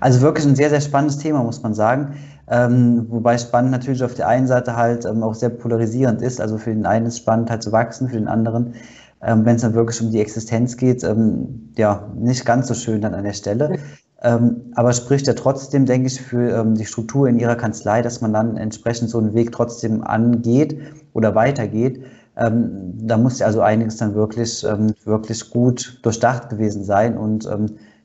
also 0.00 0.22
wirklich 0.22 0.46
ein 0.46 0.56
sehr, 0.56 0.70
sehr 0.70 0.80
spannendes 0.80 1.18
Thema, 1.18 1.42
muss 1.42 1.62
man 1.62 1.74
sagen. 1.74 2.16
Ähm, 2.48 3.06
wobei 3.08 3.38
spannend 3.38 3.70
natürlich 3.70 4.02
auf 4.02 4.14
der 4.14 4.28
einen 4.28 4.46
Seite 4.46 4.76
halt 4.76 5.04
ähm, 5.04 5.22
auch 5.22 5.34
sehr 5.34 5.50
polarisierend 5.50 6.22
ist. 6.22 6.40
Also 6.40 6.58
für 6.58 6.70
den 6.70 6.86
einen 6.86 7.06
ist 7.06 7.18
spannend 7.18 7.50
halt 7.50 7.62
zu 7.62 7.72
wachsen, 7.72 8.08
für 8.08 8.16
den 8.16 8.28
anderen, 8.28 8.74
ähm, 9.22 9.44
wenn 9.44 9.56
es 9.56 9.62
dann 9.62 9.74
wirklich 9.74 10.00
um 10.02 10.10
die 10.10 10.20
Existenz 10.20 10.76
geht, 10.76 11.04
ähm, 11.04 11.70
ja, 11.76 12.10
nicht 12.16 12.44
ganz 12.44 12.66
so 12.66 12.74
schön 12.74 13.00
dann 13.00 13.14
an 13.14 13.24
der 13.24 13.32
Stelle. 13.32 13.78
Ähm, 14.22 14.72
aber 14.74 14.92
spricht 14.92 15.26
ja 15.26 15.34
trotzdem, 15.34 15.86
denke 15.86 16.08
ich, 16.08 16.20
für 16.20 16.58
ähm, 16.58 16.74
die 16.74 16.84
Struktur 16.84 17.28
in 17.28 17.38
ihrer 17.38 17.56
Kanzlei, 17.56 18.02
dass 18.02 18.20
man 18.20 18.32
dann 18.32 18.56
entsprechend 18.56 19.10
so 19.10 19.18
einen 19.18 19.34
Weg 19.34 19.52
trotzdem 19.52 20.02
angeht 20.02 20.78
oder 21.12 21.34
weitergeht. 21.34 22.02
da 22.34 23.18
muss 23.18 23.40
ja 23.40 23.46
also 23.46 23.60
einiges 23.60 23.98
dann 23.98 24.14
wirklich, 24.14 24.64
wirklich 25.04 25.50
gut 25.50 26.00
durchdacht 26.02 26.48
gewesen 26.48 26.82
sein 26.82 27.18
und 27.18 27.46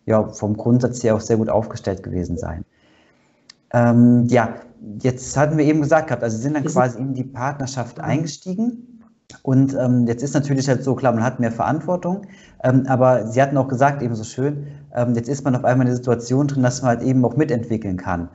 ja, 0.05 0.27
vom 0.27 0.57
Grundsatz 0.57 1.01
her 1.01 1.15
auch 1.15 1.21
sehr 1.21 1.37
gut 1.37 1.47
aufgestellt 1.47 2.03
gewesen 2.03 2.37
sein. 2.37 2.65
Ähm, 3.73 4.25
ja, 4.27 4.55
jetzt 5.01 5.35
hatten 5.35 5.57
wir 5.57 5.65
eben 5.65 5.81
gesagt 5.81 6.07
gehabt, 6.07 6.23
also 6.23 6.37
Sie 6.37 6.43
sind 6.43 6.55
dann 6.55 6.65
quasi 6.65 6.99
in 6.99 7.13
die 7.13 7.23
Partnerschaft 7.23 7.99
eingestiegen. 7.99 8.97
Und 9.43 9.75
ähm, 9.75 10.07
jetzt 10.07 10.23
ist 10.23 10.33
natürlich 10.33 10.69
halt 10.69 10.83
so, 10.83 10.95
klar, 10.95 11.13
man 11.13 11.23
hat 11.23 11.39
mehr 11.39 11.51
Verantwortung, 11.51 12.21
ähm, 12.63 12.83
aber 12.87 13.27
Sie 13.27 13.41
hatten 13.41 13.57
auch 13.57 13.67
gesagt, 13.67 14.01
eben 14.01 14.15
so 14.15 14.23
schön, 14.23 14.67
ähm, 14.95 15.15
jetzt 15.15 15.27
ist 15.27 15.43
man 15.43 15.53
auf 15.55 15.65
einmal 15.65 15.85
in 15.85 15.91
der 15.91 15.97
Situation 15.97 16.47
drin, 16.47 16.63
dass 16.63 16.81
man 16.81 16.89
halt 16.89 17.01
eben 17.01 17.23
auch 17.25 17.35
mitentwickeln 17.35 17.97
kann. 17.97 18.29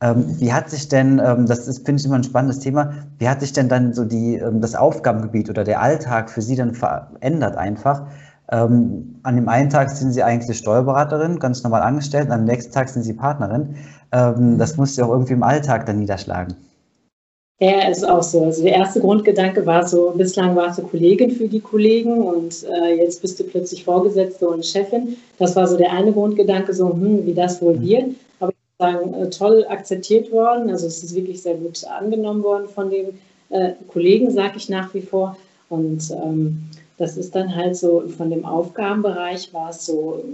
Ähm, 0.00 0.24
wie 0.38 0.50
hat 0.50 0.70
sich 0.70 0.88
denn, 0.88 1.20
ähm, 1.22 1.44
das 1.44 1.68
ist, 1.68 1.84
finde 1.84 2.00
ich 2.00 2.06
immer 2.06 2.16
ein 2.16 2.24
spannendes 2.24 2.58
Thema, 2.58 2.90
wie 3.18 3.28
hat 3.28 3.40
sich 3.40 3.52
denn 3.52 3.68
dann 3.68 3.92
so 3.92 4.06
die, 4.06 4.42
das 4.60 4.74
Aufgabengebiet 4.74 5.50
oder 5.50 5.62
der 5.62 5.82
Alltag 5.82 6.30
für 6.30 6.40
Sie 6.40 6.56
dann 6.56 6.74
verändert 6.74 7.56
einfach? 7.56 8.06
an 8.52 9.36
dem 9.36 9.48
einen 9.48 9.70
Tag 9.70 9.90
sind 9.90 10.10
Sie 10.10 10.24
eigentlich 10.24 10.58
Steuerberaterin, 10.58 11.38
ganz 11.38 11.62
normal 11.62 11.82
angestellt, 11.82 12.26
und 12.26 12.32
am 12.32 12.46
nächsten 12.46 12.72
Tag 12.72 12.88
sind 12.88 13.04
Sie 13.04 13.12
Partnerin. 13.12 13.76
Das 14.10 14.76
muss 14.76 14.96
ja 14.96 15.04
auch 15.04 15.12
irgendwie 15.12 15.34
im 15.34 15.42
Alltag 15.42 15.86
dann 15.86 15.98
niederschlagen. 15.98 16.56
Ja, 17.62 17.88
ist 17.88 18.08
auch 18.08 18.22
so. 18.22 18.46
Also 18.46 18.62
der 18.62 18.72
erste 18.72 19.00
Grundgedanke 19.00 19.66
war 19.66 19.86
so, 19.86 20.14
bislang 20.16 20.56
warst 20.56 20.78
du 20.78 20.82
Kollegin 20.82 21.30
für 21.30 21.46
die 21.46 21.60
Kollegen 21.60 22.22
und 22.22 22.64
äh, 22.64 22.96
jetzt 22.96 23.20
bist 23.20 23.38
du 23.38 23.44
plötzlich 23.44 23.84
Vorgesetzte 23.84 24.48
und 24.48 24.64
Chefin. 24.64 25.16
Das 25.38 25.56
war 25.56 25.68
so 25.68 25.76
der 25.76 25.92
eine 25.92 26.10
Grundgedanke, 26.10 26.72
so, 26.72 26.90
hm, 26.90 27.26
wie 27.26 27.34
das 27.34 27.60
wohl 27.60 27.78
wird. 27.82 28.14
Aber 28.40 28.52
ich 28.52 28.56
sagen, 28.78 29.12
äh, 29.12 29.28
toll 29.28 29.66
akzeptiert 29.68 30.32
worden. 30.32 30.70
Also 30.70 30.86
es 30.86 31.04
ist 31.04 31.14
wirklich 31.14 31.42
sehr 31.42 31.56
gut 31.56 31.84
angenommen 31.84 32.42
worden 32.42 32.66
von 32.66 32.88
den 32.88 33.08
äh, 33.50 33.72
Kollegen, 33.88 34.30
sage 34.30 34.54
ich 34.56 34.70
nach 34.70 34.94
wie 34.94 35.02
vor. 35.02 35.36
Und 35.68 36.10
ähm, 36.12 36.62
das 36.96 37.18
ist 37.18 37.34
dann 37.34 37.54
halt 37.54 37.76
so, 37.76 38.04
von 38.16 38.30
dem 38.30 38.46
Aufgabenbereich 38.46 39.52
war 39.52 39.68
es 39.68 39.84
so 39.84 40.24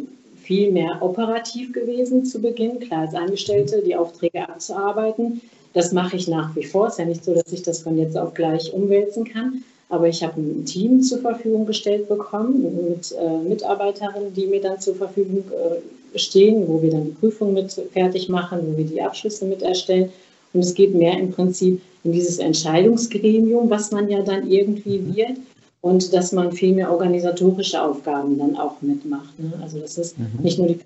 viel 0.46 0.70
mehr 0.70 0.98
operativ 1.00 1.72
gewesen 1.72 2.24
zu 2.24 2.40
Beginn, 2.40 2.78
klar 2.78 3.02
als 3.02 3.14
Angestellte 3.14 3.82
die 3.82 3.96
Aufträge 3.96 4.48
abzuarbeiten. 4.48 5.40
Das 5.74 5.92
mache 5.92 6.16
ich 6.16 6.28
nach 6.28 6.54
wie 6.54 6.64
vor. 6.64 6.87
Es 6.87 6.94
ist 6.94 6.98
ja 7.00 7.04
nicht 7.04 7.24
so, 7.24 7.35
dass 7.35 7.52
ich 7.52 7.62
das 7.62 7.82
von 7.82 7.98
jetzt 7.98 8.16
auf 8.16 8.32
gleich 8.32 8.72
umwälzen 8.72 9.24
kann. 9.24 9.64
Aber 9.88 10.09
ich 10.09 10.22
habe 10.22 10.40
ein 10.40 10.64
Team 10.64 11.02
zur 11.02 11.18
Verfügung 11.18 11.66
gestellt 11.66 12.09
bekommen 12.09 12.62
mit 12.90 13.12
äh, 13.12 13.38
Mitarbeiterinnen, 13.48 14.35
die 14.35 14.46
mir 14.46 14.61
dann 14.61 14.80
zur 14.80 14.94
Verfügung 14.94 15.44
äh, 15.50 16.18
stehen, 16.18 16.66
wo 16.66 16.80
wir 16.80 16.90
dann 16.90 17.04
die 17.04 17.11
Prüfung 17.11 17.52
mit 17.52 17.72
fertig 17.92 18.28
machen, 18.28 18.61
wo 18.66 18.76
wir 18.76 18.85
die 18.85 19.02
Abschlüsse 19.02 19.44
mit 19.44 19.62
erstellen. 19.62 20.11
Und 20.52 20.61
es 20.61 20.74
geht 20.74 20.94
mehr 20.94 21.18
im 21.18 21.32
Prinzip 21.32 21.80
in 22.04 22.12
dieses 22.12 22.38
Entscheidungsgremium, 22.38 23.68
was 23.68 23.90
man 23.90 24.09
ja 24.09 24.22
dann 24.22 24.48
irgendwie 24.48 25.14
wird. 25.14 25.38
Und 25.87 26.12
dass 26.12 26.33
man 26.33 26.51
viel 26.51 26.75
mehr 26.75 26.90
organisatorische 26.90 27.81
Aufgaben 27.81 28.37
dann 28.38 28.57
auch 28.57 28.83
mitmacht. 28.83 29.38
Ne? 29.38 29.53
Also 29.62 29.79
das 29.79 29.96
ist 29.96 30.18
mhm. 30.18 30.42
nicht 30.42 30.59
nur 30.59 30.66
die 30.66 30.81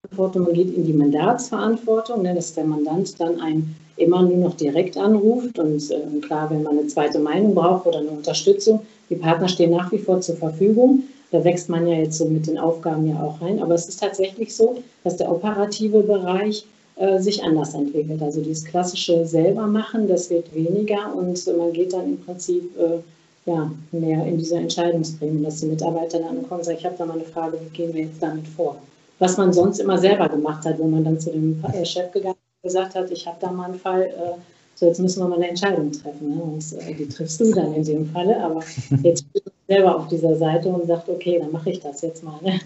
Verantwortung, 0.00 0.44
man 0.44 0.54
geht 0.54 0.74
in 0.74 0.86
die 0.86 0.94
Mandatsverantwortung, 0.94 2.22
ne, 2.22 2.34
dass 2.34 2.54
der 2.54 2.64
Mandant 2.64 3.20
dann 3.20 3.38
einen 3.42 3.76
immer 3.98 4.22
nur 4.22 4.38
noch 4.38 4.54
direkt 4.54 4.96
anruft. 4.96 5.58
Und 5.58 5.90
äh, 5.90 6.20
klar, 6.22 6.48
wenn 6.48 6.62
man 6.62 6.78
eine 6.78 6.86
zweite 6.86 7.18
Meinung 7.18 7.54
braucht 7.54 7.86
oder 7.86 7.98
eine 7.98 8.08
Unterstützung, 8.08 8.80
die 9.10 9.16
Partner 9.16 9.48
stehen 9.48 9.72
nach 9.72 9.92
wie 9.92 9.98
vor 9.98 10.22
zur 10.22 10.36
Verfügung. 10.36 11.02
Da 11.30 11.44
wächst 11.44 11.68
man 11.68 11.86
ja 11.86 11.96
jetzt 11.96 12.16
so 12.16 12.24
mit 12.24 12.46
den 12.46 12.56
Aufgaben 12.56 13.06
ja 13.06 13.22
auch 13.22 13.42
rein. 13.42 13.60
Aber 13.60 13.74
es 13.74 13.86
ist 13.86 14.00
tatsächlich 14.00 14.56
so, 14.56 14.78
dass 15.04 15.18
der 15.18 15.30
operative 15.30 16.02
Bereich 16.02 16.64
äh, 16.96 17.18
sich 17.18 17.44
anders 17.44 17.74
entwickelt. 17.74 18.22
Also 18.22 18.40
dieses 18.40 18.64
klassische 18.64 19.26
selber 19.26 19.66
machen, 19.66 20.08
das 20.08 20.30
wird 20.30 20.54
weniger 20.54 21.14
und 21.14 21.46
man 21.58 21.74
geht 21.74 21.92
dann 21.92 22.06
im 22.06 22.20
Prinzip 22.24 22.70
äh, 22.78 23.00
ja, 23.48 23.70
mehr 23.92 24.26
in 24.26 24.38
diese 24.38 24.56
Entscheidungsgremien, 24.56 25.42
dass 25.42 25.60
die 25.60 25.66
Mitarbeiter 25.66 26.18
dann 26.18 26.42
kommen 26.46 26.60
und 26.60 26.64
sagen, 26.64 26.78
ich 26.78 26.84
habe 26.84 26.96
da 26.98 27.06
mal 27.06 27.14
eine 27.14 27.24
Frage, 27.24 27.58
wie 27.60 27.76
gehen 27.76 27.94
wir 27.94 28.02
jetzt 28.02 28.22
damit 28.22 28.46
vor? 28.46 28.76
Was 29.18 29.36
man 29.36 29.52
sonst 29.52 29.78
immer 29.80 29.98
selber 29.98 30.28
gemacht 30.28 30.64
hat, 30.64 30.78
wenn 30.78 30.90
man 30.90 31.04
dann 31.04 31.18
zu 31.18 31.30
dem 31.30 31.62
äh, 31.72 31.84
Chef 31.84 32.12
gegangen 32.12 32.36
gesagt 32.62 32.94
hat, 32.94 33.10
ich 33.10 33.26
habe 33.26 33.38
da 33.40 33.50
mal 33.50 33.70
einen 33.70 33.78
Fall, 33.78 34.02
äh, 34.02 34.38
so 34.74 34.86
jetzt 34.86 35.00
müssen 35.00 35.22
wir 35.22 35.28
mal 35.28 35.36
eine 35.36 35.48
Entscheidung 35.48 35.90
treffen. 35.90 36.36
Ne? 36.36 36.42
Und 36.42 36.64
äh, 36.74 36.94
die 36.94 37.08
triffst 37.08 37.40
du 37.40 37.52
dann 37.52 37.72
in 37.74 37.84
dem 37.84 38.06
Falle, 38.10 38.42
aber 38.42 38.60
jetzt 39.02 39.32
bin 39.32 39.42
ich 39.44 39.52
selber 39.66 39.96
auf 39.96 40.08
dieser 40.08 40.36
Seite 40.36 40.68
und 40.68 40.86
sagt, 40.86 41.08
okay, 41.08 41.38
dann 41.38 41.52
mache 41.52 41.70
ich 41.70 41.80
das 41.80 42.02
jetzt 42.02 42.22
mal. 42.22 42.38
Ne? 42.42 42.60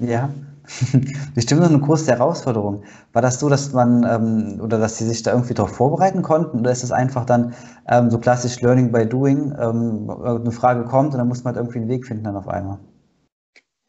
Ja, 0.00 0.30
bestimmt 1.34 1.60
noch 1.60 1.68
eine 1.68 1.80
große 1.80 2.10
Herausforderung. 2.10 2.82
War 3.12 3.22
das 3.22 3.40
so, 3.40 3.48
dass 3.48 3.72
man 3.72 4.04
ähm, 4.04 4.60
oder 4.60 4.78
dass 4.78 4.98
Sie 4.98 5.06
sich 5.06 5.22
da 5.22 5.32
irgendwie 5.32 5.54
darauf 5.54 5.72
vorbereiten 5.72 6.22
konnten 6.22 6.60
oder 6.60 6.70
ist 6.70 6.84
es 6.84 6.92
einfach 6.92 7.26
dann 7.26 7.54
ähm, 7.88 8.10
so 8.10 8.18
klassisch 8.18 8.60
Learning 8.60 8.90
by 8.92 9.06
Doing, 9.06 9.54
ähm, 9.60 10.10
eine 10.10 10.52
Frage 10.52 10.84
kommt 10.84 11.12
und 11.12 11.18
dann 11.18 11.28
muss 11.28 11.44
man 11.44 11.54
halt 11.54 11.62
irgendwie 11.62 11.78
einen 11.80 11.88
Weg 11.88 12.06
finden 12.06 12.24
dann 12.24 12.36
auf 12.36 12.48
einmal? 12.48 12.78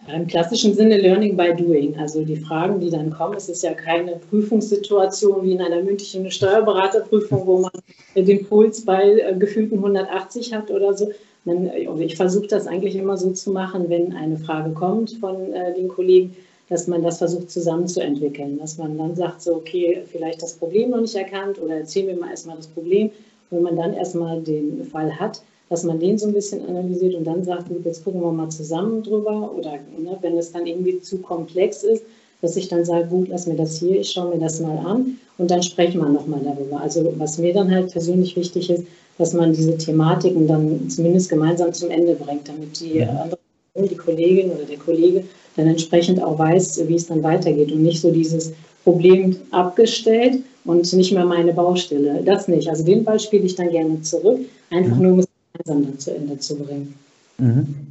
Im 0.08 0.26
klassischen 0.26 0.74
Sinne 0.74 0.97
Learning 0.97 1.38
by 1.38 1.54
Doing. 1.56 1.95
Also 1.97 2.26
die 2.26 2.36
Fragen, 2.36 2.80
die 2.80 2.89
dann 2.89 3.12
kommen, 3.12 3.36
es 3.36 3.47
ist 3.50 3.62
ja 3.62 3.74
keine 3.74 4.15
Prüfungssituation 4.15 5.43
wie 5.43 5.54
in 5.54 5.62
einer 5.62 5.84
mündlichen 5.84 6.30
Steuerberaterprüfung, 6.32 7.45
wo 7.45 7.60
man 7.60 7.71
den 8.15 8.45
Puls 8.47 8.84
bei 8.84 9.19
äh, 9.19 9.36
gefühlten 9.38 9.78
180 9.78 10.54
hat 10.54 10.71
oder 10.71 10.93
so. 10.95 11.12
Äh, 11.45 11.88
ich 12.04 12.15
versuche 12.15 12.47
das 12.47 12.67
eigentlich 12.67 12.95
immer 12.95 13.17
so 13.17 13.32
zu 13.32 13.51
machen, 13.51 13.89
wenn 13.89 14.13
eine 14.13 14.38
Frage 14.38 14.71
kommt 14.71 15.12
von 15.19 15.54
äh, 15.54 15.73
den 15.73 15.88
Kollegen, 15.88 16.36
dass 16.69 16.88
man 16.88 17.04
das 17.04 17.17
versucht 17.17 17.51
zusammenzuentwickeln. 17.51 18.58
Dass 18.60 18.77
man 18.77 18.97
dann 18.97 19.15
sagt, 19.15 19.41
so, 19.41 19.56
okay, 19.56 20.04
vielleicht 20.12 20.41
das 20.41 20.54
Problem 20.54 20.91
noch 20.91 21.01
nicht 21.01 21.15
erkannt 21.15 21.62
oder 21.62 21.77
erzählen 21.77 22.08
wir 22.08 22.17
mal 22.17 22.30
erstmal 22.30 22.56
das 22.56 22.67
Problem. 22.67 23.12
Wenn 23.49 23.63
man 23.63 23.75
dann 23.75 23.93
erstmal 23.93 24.41
den 24.41 24.86
Fall 24.86 25.19
hat, 25.19 25.41
dass 25.69 25.84
man 25.84 25.99
den 25.99 26.17
so 26.17 26.27
ein 26.27 26.34
bisschen 26.34 26.65
analysiert 26.67 27.15
und 27.15 27.25
dann 27.25 27.43
sagt, 27.43 27.69
gut, 27.69 27.86
jetzt 27.86 28.04
gucken 28.04 28.21
wir 28.21 28.32
mal 28.32 28.49
zusammen 28.49 29.04
drüber 29.04 29.51
oder 29.56 29.73
ne, 29.97 30.17
wenn 30.21 30.38
es 30.38 30.51
dann 30.51 30.67
irgendwie 30.67 30.99
zu 30.99 31.17
komplex 31.19 31.84
ist, 31.84 32.04
dass 32.41 32.56
ich 32.56 32.67
dann 32.67 32.86
sage, 32.86 33.08
gut, 33.08 33.27
lass 33.30 33.47
mir 33.47 33.56
das 33.56 33.77
hier, 33.77 33.99
ich 33.99 34.12
schaue 34.12 34.36
mir 34.36 34.41
das 34.41 34.60
mal 34.60 34.77
an 34.77 35.17
und 35.38 35.51
dann 35.51 35.63
sprechen 35.63 36.01
wir 36.01 36.10
nochmal 36.10 36.41
darüber. 36.43 36.82
Also 36.82 37.13
was 37.17 37.38
mir 37.38 37.54
dann 37.54 37.73
halt 37.73 37.91
persönlich 37.91 38.36
wichtig 38.36 38.69
ist, 38.69 38.84
dass 39.17 39.34
man 39.34 39.54
diese 39.54 39.77
Thematiken 39.77 40.47
dann 40.47 40.89
zumindest 40.89 41.30
gemeinsam 41.30 41.73
zum 41.73 41.91
Ende 41.91 42.15
bringt, 42.15 42.47
damit 42.47 42.80
die 42.80 43.04
andere, 43.04 43.38
die 43.75 43.95
Kollegin 43.95 44.51
oder 44.51 44.63
der 44.63 44.77
Kollege 44.77 45.23
dann 45.56 45.67
entsprechend 45.67 46.21
auch 46.23 46.39
weiß, 46.39 46.88
wie 46.88 46.95
es 46.95 47.08
dann 47.08 47.21
weitergeht 47.23 47.71
und 47.71 47.84
nicht 47.84 48.01
so 48.01 48.12
dieses 48.12 48.54
Problem 48.84 49.36
abgestellt 49.51 50.39
und 50.65 50.91
nicht 50.93 51.12
mehr 51.12 51.25
meine 51.25 51.54
Baustelle. 51.54 52.21
Das 52.23 52.47
nicht. 52.47 52.69
Also 52.69 52.84
den 52.84 53.04
Ball 53.04 53.19
spiele 53.19 53.45
ich 53.45 53.56
dann 53.56 53.69
gerne 53.69 54.01
zurück, 54.01 54.39
einfach 54.69 54.95
mhm. 54.95 55.04
nur 55.04 55.12
um 55.13 55.19
es 55.19 55.27
gemeinsam 55.54 55.86
dann 55.86 55.99
zu 55.99 56.15
Ende 56.15 56.39
zu 56.39 56.56
bringen. 56.56 56.95
Mhm. 57.38 57.90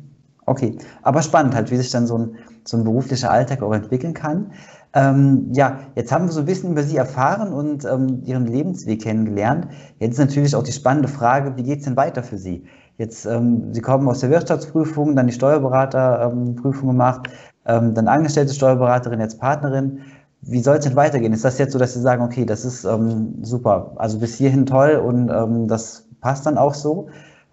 Okay, 0.51 0.77
aber 1.03 1.23
spannend 1.23 1.55
halt, 1.55 1.71
wie 1.71 1.77
sich 1.77 1.93
dann 1.93 2.09
so 2.09 2.19
ein, 2.19 2.37
so 2.65 2.77
ein 2.77 2.83
beruflicher 2.83 3.31
Alltag 3.31 3.63
auch 3.63 3.73
entwickeln 3.73 4.15
kann. 4.15 4.51
Ähm, 4.95 5.47
ja, 5.53 5.79
jetzt 5.95 6.11
haben 6.11 6.25
wir 6.25 6.33
so 6.33 6.41
ein 6.41 6.47
bisschen 6.47 6.73
über 6.73 6.83
Sie 6.83 6.97
erfahren 6.97 7.53
und 7.53 7.85
ähm, 7.85 8.23
Ihren 8.25 8.47
Lebensweg 8.49 9.01
kennengelernt. 9.01 9.69
Jetzt 10.01 10.15
ist 10.15 10.19
natürlich 10.19 10.57
auch 10.57 10.65
die 10.65 10.73
spannende 10.73 11.07
Frage, 11.07 11.57
wie 11.57 11.63
geht 11.63 11.79
es 11.79 11.85
denn 11.85 11.97
weiter 11.97 12.25
für 12.25 12.37
Sie? 12.37 12.65
Jetzt, 12.99 13.27
ähm, 13.27 13.73
Sie 13.73 13.81
kommen 13.81 14.09
aus 14.09 14.19
der 14.21 14.31
Wirtschaftsprüfung, 14.31 15.15
dann 15.15 15.29
die 15.29 15.33
Steuerberaterprüfung 15.33 16.89
gemacht, 16.89 17.31
ähm, 17.67 17.95
dann 17.95 18.09
angestellte 18.09 18.53
Steuerberaterin, 18.53 19.21
jetzt 19.21 19.39
Partnerin. 19.39 20.01
Wie 20.41 20.61
soll 20.65 20.79
es 20.79 20.85
denn 20.85 20.97
weitergehen? 20.97 21.33
Ist 21.33 21.45
das 21.45 21.59
jetzt 21.59 21.75
so, 21.75 21.79
dass 21.79 21.95
Sie 21.95 22.01
sagen, 22.01 22.25
okay, 22.25 22.45
das 22.45 22.65
ist 22.65 22.83
ähm, 22.83 23.37
super, 23.43 23.93
also 23.95 24.19
bis 24.19 24.35
hierhin 24.35 24.67
toll 24.67 24.97
und 24.97 25.31
ähm, 25.31 25.69
das 25.69 26.09
passt 26.21 26.45
dann 26.45 26.59
auch 26.59 26.75
so? 26.75 27.07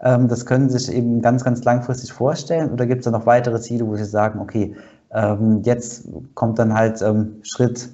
Ähm, 0.04 0.28
das 0.28 0.46
können 0.46 0.70
Sie 0.70 0.78
sich 0.78 0.96
eben 0.96 1.22
ganz, 1.22 1.44
ganz 1.44 1.64
langfristig 1.64 2.14
vorstellen? 2.14 2.72
Oder 2.72 2.86
gibt 2.86 3.00
es 3.00 3.06
da 3.06 3.12
noch 3.12 3.26
weitere 3.26 3.60
Ziele, 3.60 3.88
wo 3.88 3.96
Sie 3.96 4.06
sagen, 4.06 4.40
okay, 4.40 4.76
ähm, 5.12 5.62
jetzt 5.64 6.08
kommt 6.36 6.60
dann 6.60 6.74
halt 6.74 7.02
ähm, 7.02 7.38
Schritt, 7.44 7.90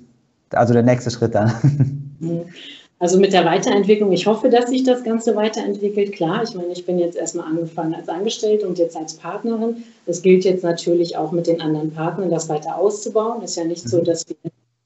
also 0.51 0.73
der 0.73 0.83
nächste 0.83 1.11
Schritt 1.11 1.35
dann? 1.35 1.51
Also 3.03 3.19
mit 3.19 3.33
der 3.33 3.43
Weiterentwicklung, 3.43 4.13
ich 4.13 4.27
hoffe, 4.27 4.47
dass 4.47 4.69
sich 4.69 4.85
das 4.85 5.03
Ganze 5.03 5.35
weiterentwickelt. 5.35 6.13
Klar, 6.13 6.41
ich 6.43 6.55
meine, 6.55 6.71
ich 6.71 6.85
bin 6.85 6.97
jetzt 6.97 7.17
erstmal 7.17 7.47
angefangen 7.47 7.93
als 7.93 8.07
Angestellte 8.07 8.65
und 8.65 8.79
jetzt 8.79 8.95
als 8.95 9.15
Partnerin. 9.15 9.83
Es 10.05 10.21
gilt 10.21 10.45
jetzt 10.45 10.63
natürlich 10.63 11.17
auch 11.17 11.33
mit 11.33 11.47
den 11.47 11.59
anderen 11.59 11.91
Partnern, 11.91 12.29
das 12.29 12.47
weiter 12.47 12.77
auszubauen. 12.77 13.41
Es 13.43 13.51
ist 13.51 13.57
ja 13.57 13.65
nicht 13.65 13.89
so, 13.89 13.97
mhm. 13.97 14.05
dass 14.05 14.25
wir, 14.29 14.37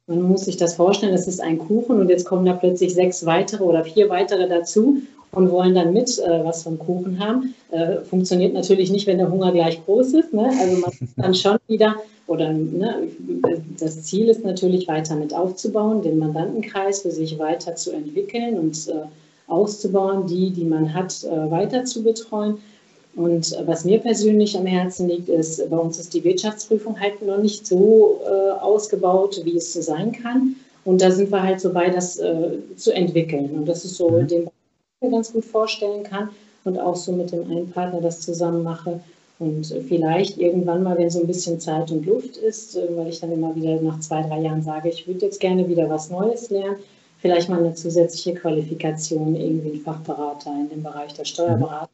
man 0.08 0.24
muss 0.24 0.46
sich 0.46 0.58
das 0.58 0.74
vorstellen, 0.74 1.12
das 1.12 1.28
ist 1.28 1.40
ein 1.40 1.60
Kuchen 1.60 2.00
und 2.00 2.10
jetzt 2.10 2.26
kommen 2.26 2.44
da 2.44 2.54
plötzlich 2.54 2.96
sechs 2.96 3.24
weitere 3.28 3.64
oder 3.64 3.84
vier 3.84 4.10
weitere 4.10 4.50
dazu 4.50 4.98
und 5.32 5.52
wollen 5.52 5.76
dann 5.76 5.94
mit 5.94 6.18
äh, 6.20 6.44
was 6.44 6.64
vom 6.64 6.80
Kuchen 6.80 7.20
haben. 7.20 7.54
Äh, 7.72 7.98
funktioniert 8.04 8.54
natürlich 8.54 8.92
nicht, 8.92 9.08
wenn 9.08 9.18
der 9.18 9.32
Hunger 9.32 9.52
gleich 9.52 9.84
groß 9.86 10.14
ist. 10.14 10.34
Ne? 10.34 10.50
Also 10.60 10.78
man 10.78 10.92
dann 11.18 11.36
schon 11.36 11.58
wieder, 11.68 11.96
oder 12.28 12.52
ne, 12.52 13.08
das 13.80 14.04
Ziel 14.04 14.30
ist 14.30 14.44
natürlich 14.44 14.88
weiter 14.88 15.16
mit 15.16 15.34
aufzubauen, 15.34 16.02
den 16.02 16.18
Mandantenkreis 16.18 17.02
für 17.02 17.12
sich 17.12 17.38
weiter 17.40 17.76
zu 17.76 17.92
entwickeln 17.92 18.58
und 18.58 18.88
äh, 18.88 19.06
auszubauen, 19.48 20.28
die, 20.28 20.50
die 20.52 20.66
man 20.66 20.94
hat, 20.94 21.24
äh, 21.24 21.52
weiter 21.52 21.86
zu 21.86 22.04
betreuen. 22.04 22.58
Und 23.16 23.58
was 23.66 23.84
mir 23.84 23.98
persönlich 23.98 24.56
am 24.56 24.68
Herzen 24.68 25.08
liegt, 25.08 25.28
ist, 25.28 25.68
bei 25.72 25.78
uns 25.78 25.98
ist 25.98 26.14
die 26.14 26.24
Wirtschaftsprüfung 26.24 27.00
halt 27.00 27.26
noch 27.26 27.40
nicht 27.40 27.66
so 27.66 28.22
äh, 28.24 28.52
ausgebaut, 28.60 29.42
wie 29.44 29.58
es 29.58 29.74
so 29.74 29.82
sein 29.82 30.12
kann. 30.12 30.56
Und 30.86 31.02
da 31.02 31.10
sind 31.10 31.32
wir 31.32 31.42
halt 31.42 31.60
so 31.60 31.74
bei, 31.74 31.90
das 31.90 32.18
äh, 32.18 32.52
zu 32.76 32.92
entwickeln. 32.94 33.50
Und 33.56 33.66
das 33.66 33.86
ist 33.86 33.96
so 33.96 34.10
mhm. 34.10 34.28
den 34.28 34.48
mir 35.02 35.12
ganz 35.12 35.32
gut 35.32 35.46
vorstellen 35.46 36.04
kann 36.04 36.30
und 36.64 36.80
auch 36.80 36.96
so 36.96 37.12
mit 37.12 37.32
dem 37.32 37.44
einen 37.44 37.70
Partner 37.70 38.02
das 38.02 38.22
zusammen 38.22 38.64
mache. 38.64 39.00
Und 39.40 39.68
vielleicht 39.88 40.40
irgendwann 40.40 40.82
mal, 40.82 40.98
wenn 40.98 41.12
so 41.12 41.20
ein 41.20 41.28
bisschen 41.28 41.60
Zeit 41.60 41.92
und 41.92 42.08
Luft 42.08 42.38
ist, 42.38 42.76
äh, 42.76 42.88
weil 42.98 43.10
ich 43.10 43.20
dann 43.20 43.32
immer 43.32 43.56
wieder 43.56 43.80
nach 43.80 44.00
zwei, 44.00 44.24
drei 44.24 44.40
Jahren 44.40 44.64
sage, 44.64 44.90
ich 44.90 45.08
würde 45.08 45.26
jetzt 45.26 45.40
gerne 45.40 45.70
wieder 45.70 45.88
was 45.88 46.10
Neues 46.10 46.50
lernen, 46.50 46.78
vielleicht 47.20 47.48
mal 47.48 47.60
eine 47.60 47.76
zusätzliche 47.76 48.34
Qualifikation, 48.34 49.36
irgendwie 49.36 49.78
ein 49.78 49.82
Fachberater 49.82 50.52
in 50.60 50.70
dem 50.70 50.82
Bereich 50.82 51.14
der 51.14 51.26
Steuerberatung. 51.26 51.94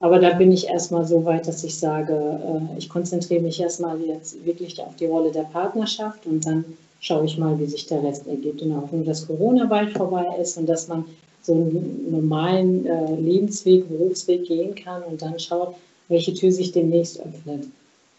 Aber 0.00 0.18
da 0.18 0.30
bin 0.30 0.50
ich 0.50 0.66
erstmal 0.66 1.04
so 1.04 1.24
weit, 1.24 1.46
dass 1.46 1.62
ich 1.62 1.78
sage, 1.78 2.12
äh, 2.14 2.78
ich 2.78 2.88
konzentriere 2.88 3.42
mich 3.42 3.60
erstmal 3.60 4.00
jetzt 4.00 4.44
wirklich 4.44 4.80
auf 4.80 4.96
die 4.96 5.06
Rolle 5.06 5.30
der 5.30 5.44
Partnerschaft 5.44 6.26
und 6.26 6.44
dann 6.44 6.64
schaue 6.98 7.26
ich 7.26 7.38
mal, 7.38 7.56
wie 7.60 7.66
sich 7.66 7.86
der 7.86 8.02
Rest 8.02 8.26
ergibt. 8.26 8.62
In 8.62 8.70
der 8.70 8.80
Hoffnung, 8.80 9.04
dass 9.04 9.28
Corona 9.28 9.66
bald 9.66 9.92
vorbei 9.92 10.26
ist 10.40 10.58
und 10.58 10.66
dass 10.66 10.88
man 10.88 11.04
so 11.42 11.54
einen 11.54 12.10
normalen 12.10 12.86
äh, 12.86 13.14
Lebensweg, 13.16 13.88
Berufsweg 13.88 14.46
gehen 14.46 14.74
kann 14.74 15.02
und 15.02 15.22
dann 15.22 15.38
schaut, 15.38 15.74
welche 16.08 16.34
Tür 16.34 16.52
sich 16.52 16.72
demnächst 16.72 17.20
öffnet. 17.20 17.66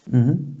Mhm. 0.06 0.56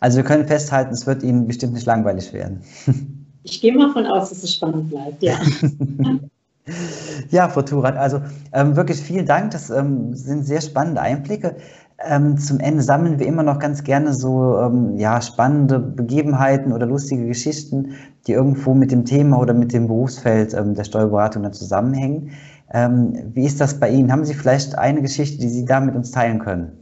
Also 0.00 0.18
wir 0.18 0.24
können 0.24 0.46
festhalten, 0.46 0.92
es 0.92 1.06
wird 1.06 1.22
Ihnen 1.22 1.46
bestimmt 1.46 1.74
nicht 1.74 1.86
langweilig 1.86 2.32
werden. 2.32 2.60
Ich 3.46 3.60
gehe 3.60 3.74
mal 3.74 3.92
von 3.92 4.06
aus, 4.06 4.30
dass 4.30 4.42
es 4.42 4.54
spannend 4.54 4.88
bleibt, 4.88 5.22
ja. 5.22 5.38
ja, 7.30 7.48
Frau 7.50 7.60
Turat, 7.60 7.94
also 7.94 8.22
ähm, 8.54 8.74
wirklich 8.74 8.98
vielen 8.98 9.26
Dank. 9.26 9.50
Das 9.50 9.68
ähm, 9.68 10.14
sind 10.14 10.44
sehr 10.44 10.62
spannende 10.62 11.02
Einblicke. 11.02 11.56
Ähm, 12.02 12.36
zum 12.38 12.60
Ende 12.60 12.82
sammeln 12.82 13.18
wir 13.18 13.26
immer 13.26 13.42
noch 13.42 13.58
ganz 13.58 13.84
gerne 13.84 14.12
so 14.12 14.58
ähm, 14.58 14.98
ja, 14.98 15.20
spannende 15.22 15.78
Begebenheiten 15.78 16.72
oder 16.72 16.86
lustige 16.86 17.26
Geschichten, 17.26 17.94
die 18.26 18.32
irgendwo 18.32 18.74
mit 18.74 18.90
dem 18.90 19.04
Thema 19.04 19.38
oder 19.38 19.54
mit 19.54 19.72
dem 19.72 19.86
Berufsfeld 19.86 20.54
ähm, 20.54 20.74
der 20.74 20.84
Steuerberatung 20.84 21.44
dann 21.44 21.52
zusammenhängen. 21.52 22.32
Ähm, 22.72 23.30
wie 23.32 23.46
ist 23.46 23.60
das 23.60 23.78
bei 23.78 23.88
Ihnen? 23.90 24.10
Haben 24.10 24.24
Sie 24.24 24.34
vielleicht 24.34 24.76
eine 24.76 25.02
Geschichte, 25.02 25.38
die 25.38 25.48
Sie 25.48 25.64
da 25.64 25.80
mit 25.80 25.94
uns 25.94 26.10
teilen 26.10 26.40
können? 26.40 26.72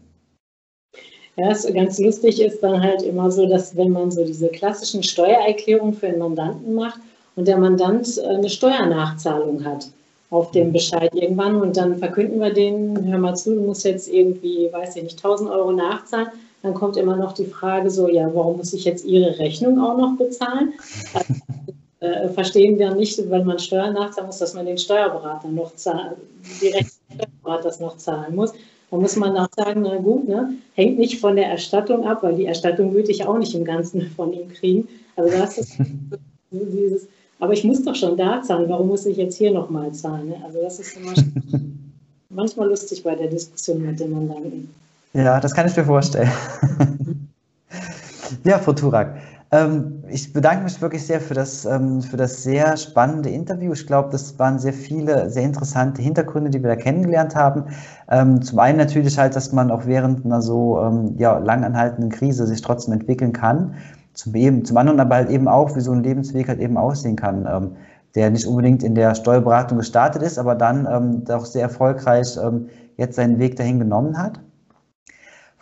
Ja, 1.37 1.51
es 1.51 1.67
ganz 1.73 1.99
lustig 1.99 2.43
ist 2.43 2.63
dann 2.63 2.83
halt 2.83 3.03
immer 3.03 3.31
so, 3.31 3.49
dass 3.49 3.77
wenn 3.77 3.91
man 3.91 4.11
so 4.11 4.25
diese 4.25 4.49
klassischen 4.49 5.03
Steuererklärungen 5.03 5.95
für 5.95 6.09
einen 6.09 6.19
Mandanten 6.19 6.75
macht 6.75 7.01
und 7.37 7.49
der 7.49 7.59
Mandant 7.59 8.19
äh, 8.19 8.27
eine 8.27 8.49
Steuernachzahlung 8.49 9.65
hat 9.65 9.91
auf 10.33 10.51
dem 10.51 10.73
Bescheid 10.73 11.15
irgendwann 11.15 11.61
und 11.61 11.77
dann 11.77 11.99
verkünden 11.99 12.41
wir 12.41 12.53
denen, 12.55 13.07
hör 13.07 13.19
mal 13.19 13.35
zu, 13.35 13.55
du 13.55 13.61
musst 13.61 13.85
jetzt 13.85 14.09
irgendwie, 14.09 14.71
weiß 14.73 14.97
ich 14.97 15.03
nicht, 15.03 15.19
1000 15.19 15.51
Euro 15.51 15.73
nachzahlen, 15.73 16.29
dann 16.63 16.73
kommt 16.73 16.97
immer 16.97 17.17
noch 17.17 17.33
die 17.33 17.45
Frage 17.45 17.91
so, 17.91 18.09
ja, 18.09 18.31
warum 18.33 18.57
muss 18.57 18.73
ich 18.73 18.85
jetzt 18.85 19.05
Ihre 19.05 19.39
Rechnung 19.39 19.79
auch 19.79 19.99
noch 19.99 20.17
bezahlen? 20.17 20.73
Also, 21.13 21.35
äh, 22.01 22.29
verstehen 22.31 22.79
wir 22.79 22.95
nicht, 22.95 23.19
wenn 23.31 23.45
man 23.45 23.59
Steuern 23.59 23.93
nachzahlen 23.93 24.29
muss, 24.29 24.39
dass 24.39 24.55
man 24.55 24.65
den 24.65 24.79
Steuerberater 24.79 25.49
noch 25.49 25.75
zahlen, 25.75 26.15
die 26.63 26.69
Rechnung 26.69 27.63
des 27.63 27.81
noch 27.81 27.99
zahlen 27.99 28.35
muss. 28.35 28.55
Da 28.91 28.97
muss 28.97 29.17
man 29.17 29.37
auch 29.37 29.49
sagen, 29.55 29.83
na 29.83 29.97
gut, 29.97 30.29
ne, 30.29 30.55
hängt 30.75 30.99
nicht 30.99 31.21
von 31.21 31.37
der 31.37 31.49
Erstattung 31.49 32.07
ab, 32.07 32.23
weil 32.23 32.37
die 32.37 32.47
Erstattung 32.47 32.95
würde 32.95 33.11
ich 33.11 33.27
auch 33.27 33.37
nicht 33.37 33.55
im 33.55 33.65
Ganzen 33.65 34.01
von 34.17 34.33
ihm 34.33 34.49
kriegen. 34.49 34.89
Also 35.15 35.37
das 35.37 35.59
ist 35.59 35.77
dieses, 36.51 37.07
aber 37.43 37.55
ich 37.55 37.65
muss 37.65 37.83
doch 37.83 37.97
schon 37.97 38.17
da 38.17 38.41
zahlen, 38.41 38.69
warum 38.69 38.87
muss 38.87 39.05
ich 39.05 39.17
jetzt 39.17 39.37
hier 39.37 39.53
nochmal 39.53 39.91
zahlen? 39.91 40.29
Ne? 40.29 40.37
Also 40.47 40.63
das 40.63 40.79
ist 40.79 40.97
immer 40.97 41.13
manchmal 42.29 42.69
lustig 42.69 43.03
bei 43.03 43.17
der 43.17 43.27
Diskussion 43.27 43.83
mit 43.83 43.99
dem 43.99 44.13
Mandanten. 44.13 44.73
Ja, 45.13 45.41
das 45.41 45.53
kann 45.53 45.67
ich 45.67 45.77
mir 45.77 45.85
vorstellen. 45.85 46.31
ja, 48.45 48.61
Frau 48.61 48.73
Turak, 48.73 49.17
ähm, 49.51 50.05
ich 50.09 50.33
bedanke 50.33 50.63
mich 50.63 50.81
wirklich 50.81 51.05
sehr 51.05 51.21
für 51.21 51.35
das, 51.35 51.65
ähm, 51.65 52.01
für 52.01 52.17
das 52.17 52.45
sehr 52.45 52.77
spannende 52.77 53.31
Interview. 53.31 53.73
Ich 53.73 53.89
glaube, 53.89 54.11
das 54.13 54.39
waren 54.39 54.61
sehr 54.61 54.73
viele, 54.73 55.29
sehr 55.29 55.43
interessante 55.43 56.01
Hintergründe, 56.01 56.49
die 56.49 56.63
wir 56.63 56.69
da 56.69 56.77
kennengelernt 56.77 57.35
haben. 57.35 57.65
Ähm, 58.09 58.41
zum 58.41 58.61
einen 58.61 58.79
natürlich 58.79 59.19
halt, 59.19 59.35
dass 59.35 59.51
man 59.51 59.73
auch 59.73 59.85
während 59.87 60.25
einer 60.25 60.43
so 60.43 60.79
ja, 61.19 61.39
langanhaltenden 61.39 62.13
Krise 62.13 62.47
sich 62.47 62.63
trotzdem 62.63 62.95
entwickeln 62.95 63.33
kann. 63.33 63.75
Zum, 64.15 64.35
eben, 64.35 64.65
zum 64.65 64.77
anderen 64.77 65.01
aber 65.01 65.17
halt 65.17 65.31
eben 65.31 65.49
auch, 65.49 65.75
wie 65.77 65.81
so 65.81 65.93
ein 65.93 66.03
Lebensweg 66.03 66.49
halt 66.49 66.61
eben 66.61 66.77
aussehen 66.77 67.17
kann, 67.17 67.77
der 68.15 68.31
nicht 68.31 68.47
unbedingt 68.47 68.83
in 68.83 68.95
der 68.95 69.15
Steuerberatung 69.15 69.79
gestartet 69.79 70.23
ist, 70.23 70.39
aber 70.39 70.55
dann 70.55 71.25
doch 71.25 71.47
sehr 71.47 71.63
erfolgreich 71.63 72.37
jetzt 72.99 73.17
seinen 73.17 73.39
Weg 73.39 73.57
dahin 73.57 73.79
genommen 73.79 74.19
hat. 74.19 74.39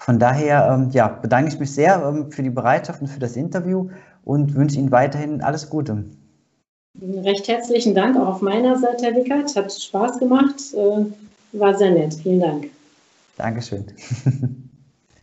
Von 0.00 0.18
daher 0.18 0.66
ähm, 0.72 0.88
ja, 0.92 1.08
bedanke 1.08 1.52
ich 1.52 1.60
mich 1.60 1.74
sehr 1.74 2.02
ähm, 2.02 2.32
für 2.32 2.42
die 2.42 2.48
Bereitschaft 2.48 3.02
und 3.02 3.08
für 3.08 3.20
das 3.20 3.36
Interview 3.36 3.90
und 4.24 4.54
wünsche 4.54 4.78
Ihnen 4.78 4.90
weiterhin 4.90 5.42
alles 5.42 5.68
Gute. 5.68 6.04
Recht 7.02 7.46
herzlichen 7.48 7.94
Dank 7.94 8.16
auch 8.16 8.26
auf 8.26 8.40
meiner 8.40 8.78
Seite, 8.78 9.04
Herr 9.04 9.14
Wickert. 9.14 9.54
Hat 9.54 9.70
Spaß 9.70 10.18
gemacht, 10.18 10.56
äh, 10.74 11.04
war 11.52 11.76
sehr 11.76 11.90
nett. 11.90 12.14
Vielen 12.14 12.40
Dank. 12.40 12.66
Dankeschön. 13.36 13.84